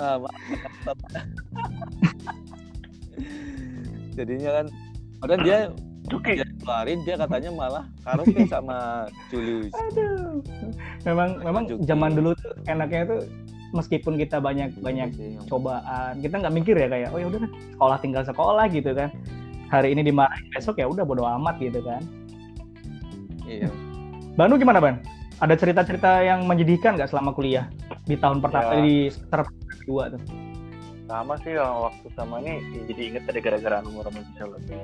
[0.00, 0.96] Ah, maaf,
[4.10, 4.66] jadinya kan
[5.20, 5.58] Padahal dia.
[6.18, 9.70] Dia keluarin dia katanya malah karaoke sama Julius.
[9.70, 10.42] Aduh.
[11.04, 11.84] Memang memang Juki.
[11.84, 13.20] zaman dulu tuh enaknya tuh
[13.70, 17.40] meskipun kita banyak banyak Sih, yang- cobaan, kita nggak mikir ya kayak oh ya udah
[17.46, 19.08] sekolah tinggal sekolah gitu kan.
[19.68, 22.02] Hari ini dimarahin besok ya udah bodo amat gitu kan.
[23.44, 23.70] Iya.
[24.34, 24.98] Banu gimana Ban?
[25.38, 27.70] Ada cerita-cerita yang menyedihkan nggak selama kuliah
[28.04, 28.82] di tahun pertama Ya.
[28.82, 29.46] di semester
[29.78, 30.22] kedua tuh?
[31.06, 34.78] sama sih yang waktu sama ini ya jadi inget tadi gara-gara anu ngomong fisiologi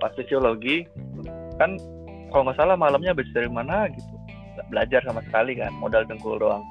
[0.00, 0.84] pas fisiologi
[1.56, 1.80] kan
[2.30, 4.14] kalau nggak salah malamnya habis dari mana gitu.
[4.56, 6.64] Nggak belajar sama sekali kan modal dengkul doang.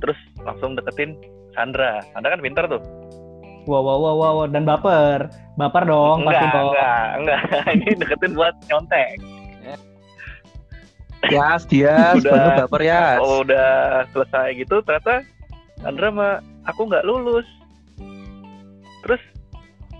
[0.00, 1.18] Terus langsung deketin
[1.52, 2.00] Sandra.
[2.14, 2.80] Sandra kan pintar tuh.
[3.68, 5.28] Wow wow wow wow dan baper,
[5.60, 7.40] baper dong pasti enggak, enggak enggak.
[7.76, 9.18] Ini deketin buat nyontek.
[11.28, 12.64] Yas, dia Udah.
[12.64, 13.20] baper ya.
[13.20, 15.26] kalau udah selesai gitu ternyata
[15.84, 16.34] Sandra mah
[16.64, 17.44] aku nggak lulus.
[19.04, 19.22] Terus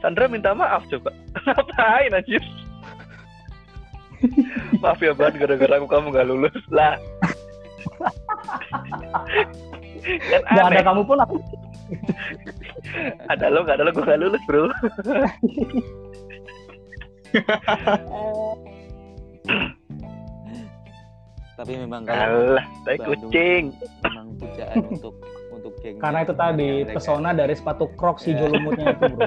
[0.08, 1.12] Sandra minta maaf coba
[1.44, 2.40] ngapain anjir
[4.80, 6.96] maaf ya Ban gara-gara aku kamu nggak lulus lah
[10.32, 11.36] kan Nggak ada kamu pun aku
[13.28, 14.64] ada lo nggak ada lo gue nggak lulus bro
[21.52, 23.28] Tapi memang kalau alah tai Bandung.
[23.28, 23.64] kucing
[24.00, 25.14] memang pujaan untuk
[25.50, 25.98] untuk geng.
[25.98, 28.46] karena itu tadi pesona dari sepatu Crocs si Ya.
[28.46, 29.26] jolumutnya itu bro.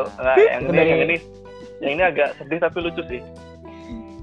[0.00, 1.16] Tuh, nggak, yang ini dari- yang ini.
[1.78, 3.22] Yang ini agak sedih tapi lucu sih.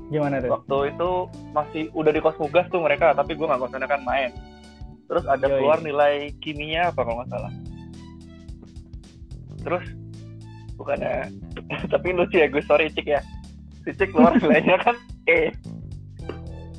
[0.05, 0.53] Gimana tuh?
[0.53, 1.09] waktu itu
[1.49, 4.29] masih udah di kosmugas tuh mereka tapi gue nggak konsen kan main.
[5.05, 5.57] Terus ada Yoi.
[5.57, 7.51] keluar nilai kimia apa kalau nggak salah.
[9.59, 9.85] Terus
[10.75, 11.31] bukannya
[11.93, 13.21] tapi lucu ya gue sorry cik ya.
[13.81, 15.49] Si cik keluar nilainya kan eh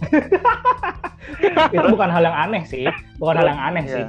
[1.74, 2.86] itu bukan hal yang aneh sih,
[3.18, 3.94] bukan hal yang aneh Iya.
[3.94, 4.04] sih.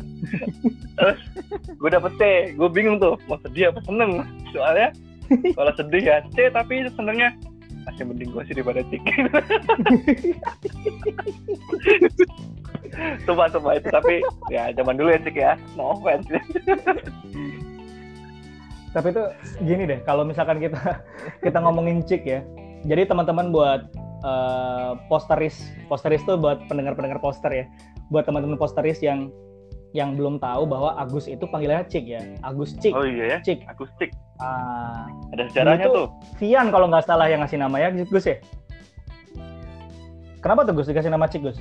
[1.78, 2.22] gue dapet C
[2.58, 4.90] gue bingung tuh mau sedih apa seneng soalnya
[5.54, 7.30] kalau sedih ya C tapi senengnya
[7.86, 9.04] masih mending gue sih daripada cik
[13.30, 16.26] Sumpah, sumpah itu tapi ya zaman dulu ya cik ya no offense
[18.90, 19.24] Tapi itu
[19.62, 20.98] gini deh, kalau misalkan kita
[21.46, 22.42] kita ngomongin cik ya.
[22.90, 23.86] Jadi teman-teman buat
[24.24, 27.66] eh, posteris, posteris tuh buat pendengar-pendengar poster ya.
[28.10, 29.30] Buat teman-teman posteris yang
[29.96, 32.22] yang belum tahu bahwa Agus itu panggilannya cik ya.
[32.44, 32.94] Agus cik.
[32.94, 33.66] oh iya ya Cik.
[33.72, 38.30] aku cik Ah, ada sejarahnya tuh Vian kalau nggak salah yang ngasih nama ya, Gus
[38.30, 38.38] ya.
[40.46, 41.58] Kenapa tuh Gus dikasih nama cik Gus?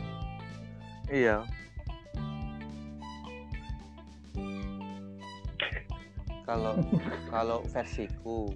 [1.08, 1.40] Iya.
[6.44, 6.76] Kalau
[7.32, 8.52] kalau versiku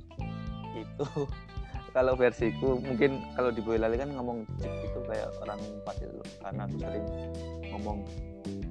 [0.77, 1.07] itu
[1.91, 6.63] kalau versiku mungkin kalau di Boyolali kan ngomong cik itu kayak orang pasti loh karena
[6.67, 7.07] aku sering
[7.75, 7.99] ngomong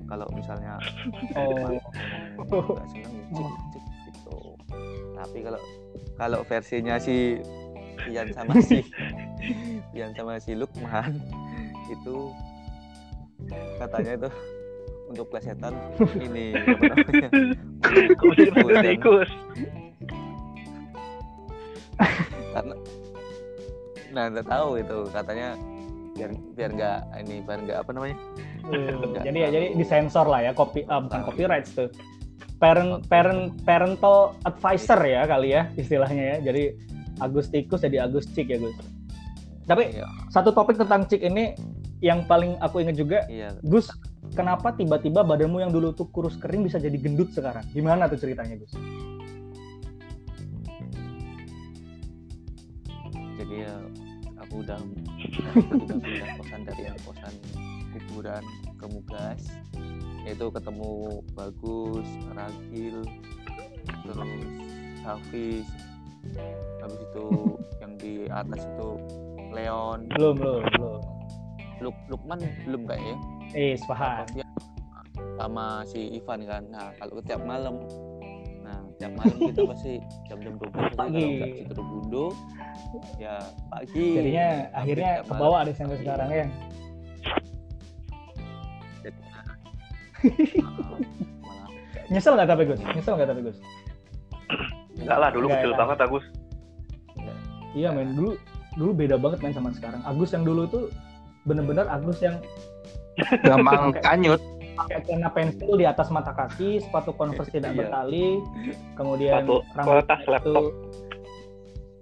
[0.09, 0.79] kalau misalnya
[1.37, 1.77] Oh.
[2.41, 4.37] ngomong nggak seneng cik cik gitu.
[5.13, 5.61] Tapi kalau
[6.15, 7.39] kalau versinya si
[7.99, 8.79] Pian sama si
[9.91, 11.19] Pian sama si Lukman
[11.91, 12.31] itu
[13.79, 14.29] katanya itu
[15.09, 15.73] untuk plesetan
[16.21, 17.29] ini apa namanya
[22.53, 22.75] karena
[24.13, 25.55] nah nggak tahu itu katanya
[26.17, 28.17] biar biar nggak ini biar nggak apa namanya?
[28.67, 31.27] Nggak jadi ya jadi disensor lah ya kopi ah, bukan Nah.
[31.31, 31.89] copyright tuh.
[32.59, 36.51] Parent parent parental advisor ya kali ya istilahnya ya.
[36.51, 36.63] Jadi
[37.23, 38.75] Agus Tikus jadi Agus Cik ya Gus.
[39.63, 40.07] Tapi iya.
[40.33, 41.55] satu topik tentang Cik ini
[42.03, 43.55] yang paling aku ingat juga iya.
[43.63, 43.87] Gus
[44.35, 47.63] kenapa tiba-tiba badanmu yang dulu tuh kurus kering bisa jadi gendut sekarang?
[47.71, 48.75] Gimana tuh ceritanya Gus
[53.49, 53.75] jadi ya
[54.45, 54.77] aku udah
[55.57, 57.33] aku udah pindah kosan dari yang kosan
[57.97, 58.43] hiburan
[58.77, 59.41] ke Mugas.
[60.29, 63.01] Itu ketemu bagus Ragil
[64.05, 64.17] terus
[65.01, 65.65] Hafiz.
[66.77, 67.25] Habis itu
[67.81, 68.89] yang di atas itu
[69.49, 70.05] Leon.
[70.13, 71.01] Belum belum belum.
[71.81, 73.17] Luk Lukman belum kayaknya.
[73.57, 74.45] Eh Taufik
[75.41, 76.63] sama si Ivan kan.
[76.69, 77.81] Nah kalau tiap malam
[78.99, 79.93] tiap malam kita pasti
[80.27, 81.23] jam-jam 12 pasti Pagi.
[81.23, 82.25] kalau situ Bundo
[83.15, 83.35] ya
[83.71, 84.05] pagi.
[84.19, 86.45] Jadinya akhirnya ke bawah ada sampai sekarang ya
[92.11, 92.81] nyesel nggak tapi Gus?
[92.91, 93.57] Nyesel nggak tapi Gus?
[94.99, 96.25] Enggak lah dulu kecil banget Agus.
[97.77, 98.35] Iya men, dulu
[98.75, 100.01] dulu beda banget men sama sekarang.
[100.03, 100.91] Agus yang dulu tuh
[101.47, 102.35] bener-bener Agus yang
[103.47, 104.39] Gampang kanyut.
[104.79, 107.77] Pakai celana pensil di atas mata kaki, sepatu converse tidak Iya.
[107.83, 108.25] bertali,
[108.95, 110.63] kemudian Sepatu- bawa tas laptop.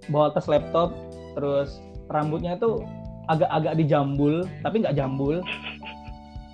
[0.08, 0.88] bawa tas laptop,
[1.34, 1.68] terus
[2.08, 2.80] rambutnya tuh
[3.26, 5.42] agak-agak dijambul, tapi nggak jambul.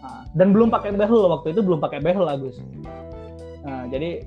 [0.00, 2.58] Nah, dan belum pakai behel waktu itu belum pakai behel Agus.
[3.62, 4.24] Nah, jadi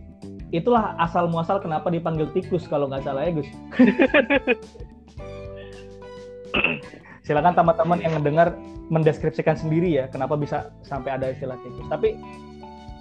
[0.50, 3.50] itulah asal muasal kenapa dipanggil tikus kalau nggak salah ya Gus.
[7.28, 8.56] Silakan teman-teman yang mendengar
[8.88, 11.84] mendeskripsikan sendiri ya kenapa bisa sampai ada istilah tikus.
[11.92, 12.16] Tapi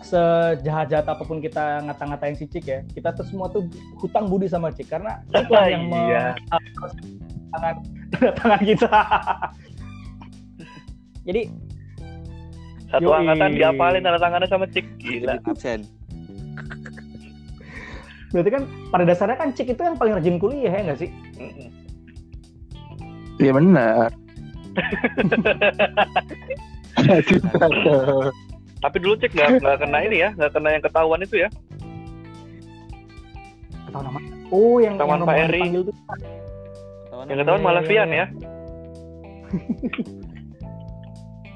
[0.02, 3.70] sejahat-jahat apa pun kita ngata-ngatain si Cik ya, kita tuh semua tuh
[4.02, 6.34] hutang budi sama Cik karena itulah yang Iya.
[7.54, 7.74] tangan
[8.34, 8.90] tangan kita.
[11.22, 11.42] Jadi
[12.86, 13.18] Satu Yoi.
[13.18, 14.86] angkatan diapalin tanda tangannya sama Cik.
[14.98, 15.38] Gila.
[15.46, 15.86] Absen
[18.34, 21.10] berarti kan pada dasarnya kan Cik itu yang paling rajin kuliah ya nggak sih?
[23.36, 24.08] Iya benar.
[28.84, 31.48] Tapi dulu Cik nggak nggak kena ini ya, nggak kena yang ketahuan itu ya.
[33.92, 34.20] Tahu nama?
[34.52, 35.60] Oh, yang yang Pak Eri.
[35.64, 38.26] ketahuan Yang ketahuan malah Vian ya.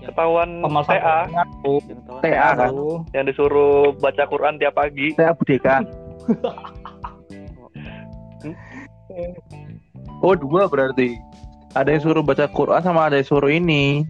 [0.01, 0.49] Ketahuan
[0.89, 1.45] TA ketahuan
[2.25, 2.73] TA kan?
[2.73, 3.05] Aduh.
[3.13, 5.13] yang disuruh baca Quran tiap pagi.
[5.15, 5.85] Saya Budeka.
[10.21, 11.17] Oh dua berarti.
[11.71, 14.03] Ada yang suruh baca Quran sama ada yang suruh ini.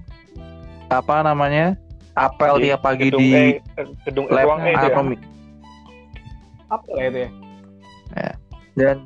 [0.89, 1.77] Apa namanya?
[2.17, 3.45] Apel Di tiap pagi gedung di E,
[3.79, 4.97] eh, gedung E, lab ruang itu ya.
[6.71, 7.31] Apa lah itu ya?
[8.75, 8.97] Dan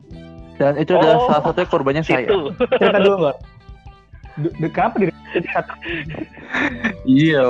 [0.54, 2.24] dan itu adalah Oh, salah satunya korbannya saya.
[2.24, 2.54] Itu.
[2.78, 3.36] Cerita dulu nggak?
[4.34, 5.06] Du- Kenapa di
[5.50, 5.72] satu?
[7.04, 7.48] Iya.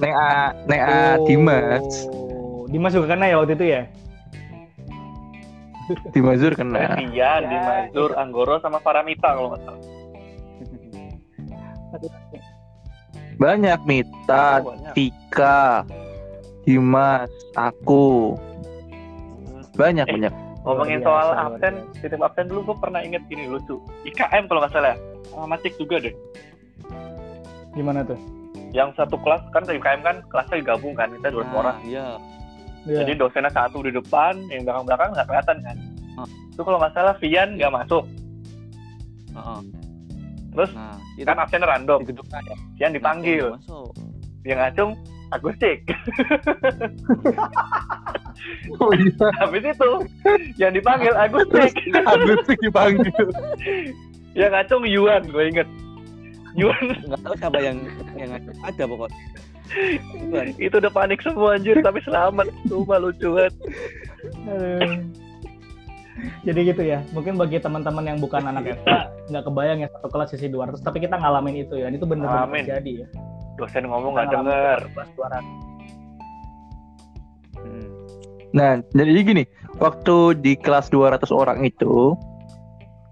[0.00, 0.32] Neng A,
[0.64, 3.82] Neng A Dimas, Oh, Dimas juga kena ya waktu itu ya?
[6.14, 6.96] Dimas Zur kena.
[6.96, 9.82] Vian, Ya, Dimazur, Anggoro sama Paramita kalau nggak salah.
[13.36, 14.92] Banyak Mita, Oh, banyak.
[14.92, 15.84] Tika,
[16.62, 18.36] Dimas, aku.
[19.74, 20.34] Banyak Eh, banyak.
[20.60, 23.80] Ngomongin soal biasa, luar absen, titip absen dulu gue pernah inget gini lucu.
[24.04, 24.92] IKM kalau nggak salah,
[25.32, 26.12] sama Cik juga deh.
[27.72, 28.20] Gimana tuh?
[28.70, 31.78] Yang satu kelas kan ke IKM kan kelasnya digabung kan, kita dua Nah, orang.
[31.82, 32.06] iya
[32.80, 33.04] Iya.
[33.04, 35.76] Jadi dosennya satu di depan, yang belakang-belakang nggak kelihatan kan.
[36.48, 38.04] Itu kalau nggak salah Vian nggak masuk.
[39.32, 39.60] Heeh.
[40.50, 43.46] Terus nah itu kan absen random, di gedung ya Vian dipanggil.
[43.54, 43.92] Nah, masuk
[44.42, 44.90] Yang ngacung
[45.30, 45.80] Agus Cik.
[48.80, 49.90] Oh iya, Habis itu
[50.56, 51.12] yang dipanggil
[51.52, 51.72] Cik.
[52.02, 53.26] Agus dipanggil.
[54.32, 55.68] yang ngacung Yuan, gue inget.
[56.58, 57.78] Yuan nggak tahu siapa yang
[58.18, 58.54] yang ngajak.
[58.64, 59.22] ada pokoknya
[60.58, 62.50] itu udah panik semua anjir tapi selamat.
[62.66, 63.54] Sumpah lucu banget.
[66.44, 66.98] Jadi gitu ya.
[67.12, 68.88] Mungkin bagi teman-teman yang bukan anak FK
[69.30, 71.86] nggak kebayang ya satu kelas sisi 200, tapi kita ngalamin itu ya.
[71.88, 73.06] Dan itu benar-benar terjadi ya.
[73.60, 74.78] Dosen ngomong nggak denger.
[74.96, 75.44] Kelas 200.
[77.60, 77.88] Hmm.
[78.50, 79.44] Nah, jadi gini,
[79.78, 82.16] waktu di kelas 200 orang itu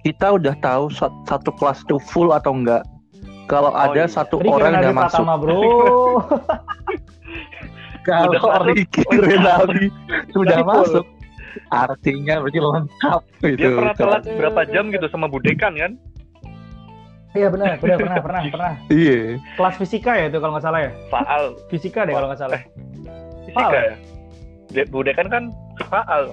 [0.03, 2.83] kita udah tahu sat- satu kelas itu full atau enggak.
[3.49, 4.13] Kalau Oh, ada iya.
[4.13, 5.57] satu Ricky orang yang nggak masuk, Pratama, bro.
[8.09, 8.33] kalau
[8.73, 8.85] iya.
[9.21, 9.85] Renaldi
[10.33, 11.05] sudah masuk,
[11.69, 13.69] artinya berarti lengkap Dia itu.
[13.75, 15.93] pernah telat berapa jam gitu sama Budekan kan?
[17.37, 18.73] Iya benar, benar, pernah, pernah, pernah.
[18.89, 19.37] Iya.
[19.55, 20.91] Kelas fisika ya itu kalau nggak salah ya.
[21.13, 21.45] Faal.
[21.69, 22.61] Fisika deh kalau nggak salah.
[23.45, 23.73] Fisika Faal.
[23.77, 23.95] ya?
[24.69, 25.43] Dia- Budekan kan
[25.87, 26.33] faal.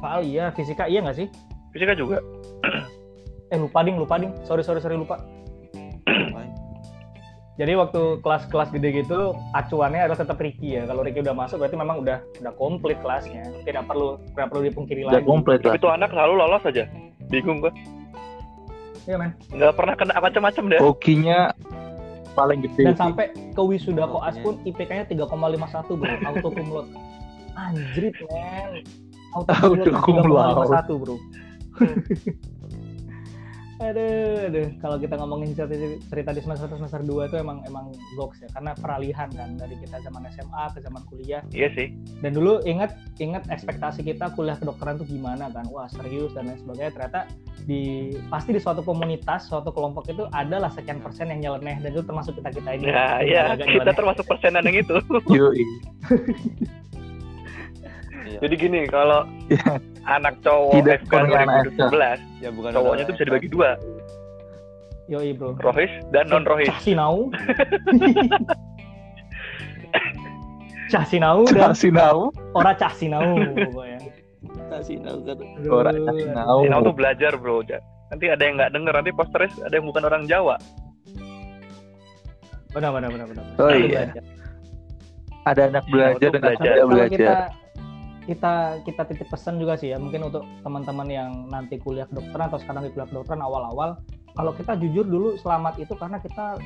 [0.00, 1.26] Faal iya, fisika iya nggak sih?
[1.70, 2.18] Fisika juga.
[3.52, 4.32] Eh lupa ding, lupa ding.
[4.42, 5.20] Sorry, sorry, sorry lupa.
[7.62, 10.82] Jadi waktu kelas-kelas gede gitu acuannya adalah tetap Ricky ya.
[10.82, 13.46] Kalau Ricky udah masuk berarti memang udah udah komplit kelasnya.
[13.62, 15.30] Tidak perlu tidak perlu dipungkiri Udah lagi.
[15.30, 15.70] komplit lah.
[15.70, 16.90] Tapi tuh anak selalu lolos aja.
[17.30, 17.70] Bingung gua.
[19.06, 19.38] Iya men.
[19.54, 20.80] Nggak pernah kena macam-macam deh.
[20.82, 21.38] Hokinya
[22.34, 22.82] paling gede.
[22.82, 26.90] Dan sampai ke wisuda koas pun IPK-nya 3,51 bro, auto cum laude.
[27.54, 28.82] Anjrit men.
[29.38, 31.14] Auto Auto cum laude 3,51 bro.
[33.82, 34.68] aduh, aduh.
[34.78, 35.74] Kalau kita ngomongin cerita,
[36.08, 39.98] cerita di semester semester 2 itu emang emang goks ya, karena peralihan kan dari kita
[40.06, 41.42] zaman SMA ke zaman kuliah.
[41.50, 41.90] Iya sih.
[42.22, 45.66] Dan dulu ingat ingat ekspektasi kita kuliah kedokteran tuh gimana kan?
[45.68, 46.92] Wah serius dan lain sebagainya.
[46.94, 47.20] Ternyata
[47.66, 52.02] di pasti di suatu komunitas, suatu kelompok itu adalah sekian persen yang nyeleneh dan itu
[52.02, 52.90] termasuk kita kita ini.
[52.90, 53.98] Nah, ya agak kita nyeleneh.
[53.98, 54.96] termasuk persenan yang itu.
[58.22, 58.38] Iya.
[58.40, 59.78] Jadi gini, kalau Iya.
[60.04, 63.70] anak cowok Tidak FK sepenuhnya anak 2017, ya bukan cowoknya tuh bisa dibagi dua,
[65.06, 65.54] Yoi bro.
[65.58, 66.70] rohis dan non rohis.
[66.72, 67.16] Cah sinau.
[70.88, 72.20] cah sinau dan Kasih tahu.
[72.52, 73.98] ora cah sinau pokoknya.
[74.68, 76.58] kasih tahu kan Orang kasih tahu.
[76.64, 77.60] Sinau tuh belajar bro.
[78.10, 80.56] Nanti ada yang nggak denger, nanti posternya ada yang bukan orang Jawa.
[82.72, 83.44] Benar benar benar benar.
[83.56, 84.08] Oh iya.
[84.12, 84.24] belajar.
[85.42, 86.60] Ada anak belajar dan anak belajar.
[86.62, 87.16] tidak Kalau belajar.
[87.16, 87.34] kita
[88.22, 92.60] kita kita titip pesan juga sih ya mungkin untuk teman-teman yang nanti kuliah kedokteran atau
[92.62, 93.98] sekarang di kuliah kedokteran awal-awal
[94.32, 96.56] kalau kita jujur dulu selamat itu karena kita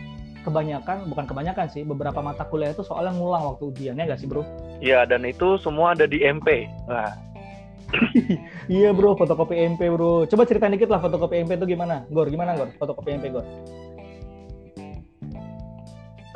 [0.44, 4.44] kebanyakan bukan kebanyakan sih beberapa mata kuliah itu soalnya ngulang waktu ujiannya nggak sih bro
[4.78, 6.68] Iya, dan itu semua ada di MP.
[6.84, 7.16] Nah,
[8.70, 12.54] iya bro fotokopi MP bro coba ceritain dikit lah fotokopi MP itu gimana Gor gimana
[12.58, 13.46] Gor fotokopi MP Gor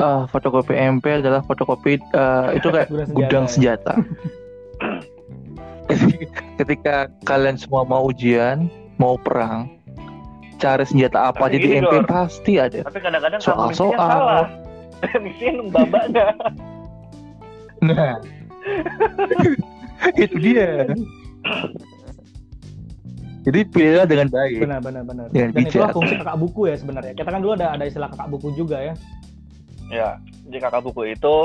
[0.01, 3.51] Ah, fotokopi MP adalah fotokopi eh, itu kayak Gudang senjata, gudang ya.
[3.53, 3.93] senjata.
[6.57, 9.69] Ketika kalian semua mau ujian, mau perang,
[10.57, 12.81] cari senjata apa Tapi aja di gini, MP pasti ada.
[12.85, 13.97] tapi kadang-kadang Soal- soal.
[13.97, 14.47] salah.
[15.25, 16.27] misinya babaknya.
[17.81, 18.21] Nah,
[20.15, 20.85] itu dia.
[23.41, 24.61] Jadi pilihlah dengan baik.
[24.61, 27.73] benar benar benar Dengan dan itulah fungsi kakak buku ya sebenarnya kita kan dulu ada
[27.73, 28.95] ada istilah kakak buku juga ya
[29.89, 31.37] Ya, jadi kakak buku itu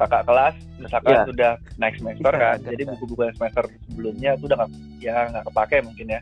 [0.00, 1.28] kakak kelas misalkan Ya.
[1.28, 4.70] sudah naik semester Bisa, kan, bisa, jadi buku-buku yang semester sebelumnya itu udah nggak
[5.04, 6.20] ya nggak kepake mungkin ya,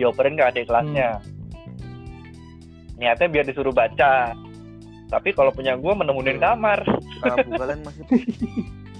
[0.00, 1.20] dioperin ke adik kelasnya.
[2.96, 4.32] Niatnya biar disuruh baca.
[5.10, 6.84] Tapi kalau punya gue menemunin kamar.
[7.24, 8.04] Kamu kalian masih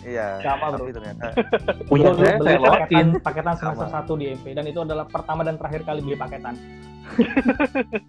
[0.00, 0.40] Iya.
[0.40, 0.88] Sama, bro.
[0.88, 1.26] Tapi ternyata
[1.92, 4.08] Punya Dulu saya, beli saya paketan, paketan semester Sama.
[4.08, 6.56] 1 di MP dan itu adalah pertama dan terakhir kali beli paketan.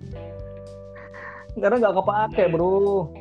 [1.62, 2.72] Karena nggak kepake bro.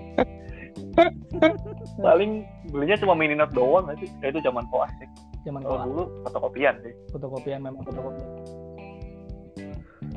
[1.98, 4.06] Paling belinya cuma mini note doang aja.
[4.22, 5.08] Itu zaman koas sih.
[5.48, 6.94] Zaman koas dulu fotokopian sih.
[7.10, 8.28] fotokopian memang fotokopian.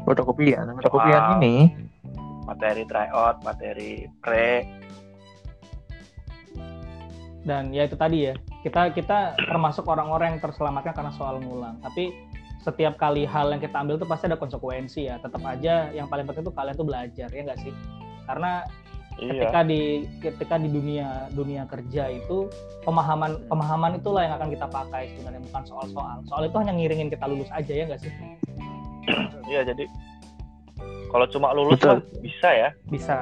[0.03, 0.63] Fotokopian.
[0.78, 1.55] Fotokopian ini
[2.43, 4.67] Materi tryout, materi pre.
[7.43, 11.80] Dan ya itu tadi ya kita kita termasuk orang-orang yang terselamatkan karena soal ngulang.
[11.84, 12.11] Tapi
[12.63, 15.19] setiap kali hal yang kita ambil itu pasti ada konsekuensi ya.
[15.19, 17.74] Tetap aja yang paling penting itu kalian tuh belajar ya nggak sih?
[18.24, 18.63] Karena
[19.22, 19.47] Iya.
[19.47, 19.82] ketika di
[20.20, 22.49] ketika di dunia dunia kerja itu
[22.82, 27.26] pemahaman pemahaman itulah yang akan kita pakai sebenarnya bukan soal-soal soal itu hanya ngiringin kita
[27.30, 28.11] lulus aja ya nggak sih
[29.51, 29.84] Iya, jadi
[31.11, 31.99] kalau cuma lulus Betul.
[31.99, 32.70] mah bisa ya.
[32.89, 33.18] bisa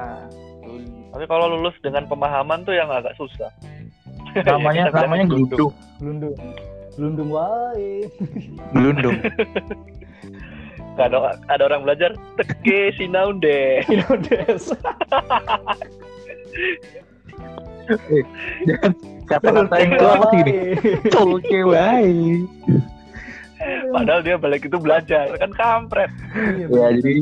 [1.12, 3.52] Tapi kalau lulus dengan pemahaman tuh yang agak susah.
[4.48, 5.74] namanya namanya gelundung.
[6.00, 6.32] gelundung
[6.96, 8.08] gelundung wae
[8.72, 9.16] Gelundung.
[10.92, 11.18] Ada,
[11.48, 13.80] ada orang belajar teke sinaun deh.
[13.88, 14.76] Inodes
[18.62, 18.92] Dan
[19.26, 20.54] kata-kata yang itu apa sih gini?
[21.10, 22.44] Tolke wae.
[23.88, 26.10] Padahal dia balik itu belajar kan kampret.
[26.34, 27.14] Iya, Ya, jadi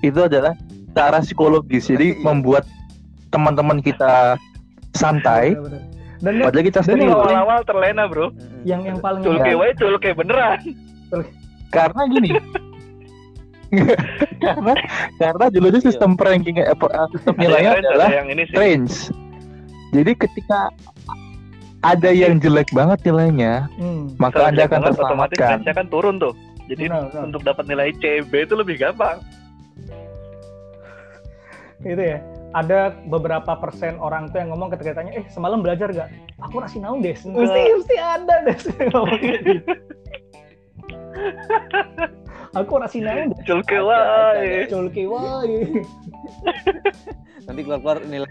[0.00, 0.54] itu adalah
[0.92, 1.88] cara psikologis.
[1.88, 2.64] Jadi membuat
[3.28, 4.36] teman-teman kita
[4.94, 5.82] santai, bener-bener.
[6.18, 8.28] dan padahal kita paling- Awal-awal terlena bro.
[8.64, 10.58] yang yang paling Culke wae culke beneran.
[11.70, 12.30] Karena gini.
[14.44, 14.72] karena
[15.20, 18.56] karena dulu itu sistem ranking eh, apa, eh, sistem nilainya adalah ada yang ini sih.
[18.56, 19.12] range.
[19.92, 20.72] Jadi ketika
[21.84, 26.32] ada yang jelek banget nilainya, Hmm, maka Anda akan banget, otomatis kan turun tuh.
[26.68, 27.22] Jadi benar, benar.
[27.32, 29.20] untuk dapat nilai CB itu lebih gampang.
[31.86, 32.18] itu ya
[32.58, 36.10] ada beberapa persen orang tuh yang ngomong ketika tanya eh semalam belajar gak
[36.42, 39.00] aku masih naon deh mesti mesti ada deh gitu.
[42.56, 44.64] aku naon deh Culke wae.
[44.66, 45.58] culki wae.
[47.48, 48.28] Nanti keluar-keluar nilai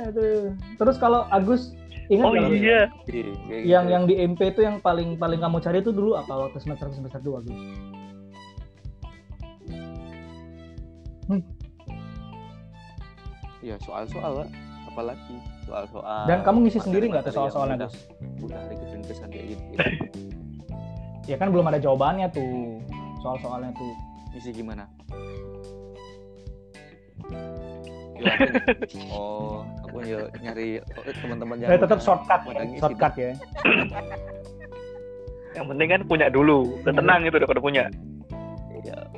[0.00, 0.54] Aduh.
[0.78, 1.70] terus kalau Agus
[2.06, 2.86] ingat Oh iya.
[3.06, 3.62] kayak gitu.
[3.66, 6.86] yang yang di MP itu yang paling paling kamu cari itu dulu apa waktu semester
[6.94, 7.58] semester dua Gus
[13.64, 14.48] ya soal-soal lah
[14.86, 15.36] apalagi?
[15.66, 17.96] Soal-soal dan kamu ngisi sendiri nggak tuh soal-soalnya yang Gus?
[18.46, 19.64] udah udah ringkesan kayak gitu
[21.26, 22.78] ya kan belum ada jawabannya tuh
[23.20, 23.90] soal-soalnya tuh
[24.30, 24.86] misi gimana
[28.16, 30.80] Ya, aku- oh aku ya nyari
[31.20, 32.40] teman-teman yang ya tetap udah- shortcut
[32.80, 33.30] shortcut ya
[35.52, 36.80] Yang penting kan punya dulu.
[36.80, 37.84] Udah tenang itu udah pada punya.
[38.76, 39.08] Iya.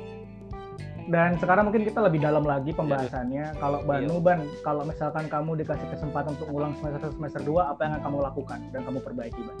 [1.07, 3.59] Dan sekarang mungkin kita lebih dalam lagi pembahasannya.
[3.59, 7.93] Kalau Banu, Ban, kalau misalkan kamu dikasih kesempatan untuk ngulang semester semester 2, apa yang
[7.93, 9.57] akan kamu lakukan dan kamu perbaiki, Ban?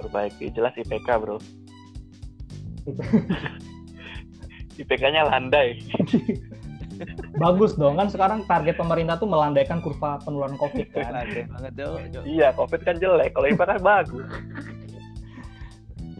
[0.00, 1.36] Perbaiki jelas IPK, Bro.
[4.80, 5.76] IPK-nya landai.
[7.36, 11.12] Bagus dong, kan sekarang target pemerintah tuh melandaikan kurva penularan COVID kan.
[11.16, 11.72] Landai banget.
[12.24, 13.32] Iya, Covid kan jelek.
[13.32, 14.28] Kalau IPK kan bagus.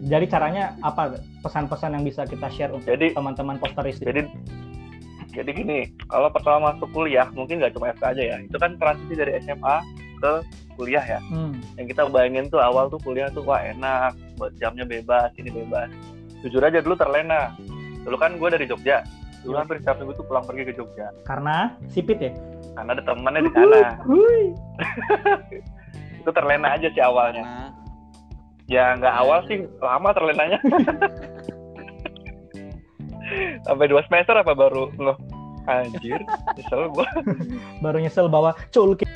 [0.01, 4.01] Jadi caranya apa pesan-pesan yang bisa kita share untuk Jadi teman-teman posteris?
[4.01, 4.25] jadi
[5.31, 8.37] jadi gini, kalau pertama masuk kuliah mungkin nggak cuma FK aja ya.
[8.43, 9.77] Itu kan transisi dari SMA
[10.21, 10.33] ke
[10.77, 11.19] kuliah ya.
[11.29, 15.51] Hmm, yang kita bayangin tuh awal tuh kuliah tuh wah enak buat jamnya bebas ini
[15.51, 15.89] bebas.
[16.41, 17.53] Jujur aja dulu terlena.
[18.01, 19.05] Dulu kan gue dari Jogja.
[19.41, 19.61] Dulu Iya.
[19.65, 21.07] hampir setiap minggu tuh pulang pergi ke Jogja.
[21.25, 22.33] Karena sipit ya.
[22.71, 23.81] karena ada temannya di sana.
[24.09, 24.43] Hui.
[26.23, 27.43] itu terlena aja sih awalnya.
[27.45, 27.69] Nah,
[28.71, 30.59] ya nggak awal sih lama terlenanya.
[33.67, 34.91] Sampai dua semester apa baru?
[34.97, 35.19] Nggak
[35.69, 36.21] anjir
[36.57, 37.07] nyesel gua.
[37.79, 39.07] Baru nyesel bahwa culki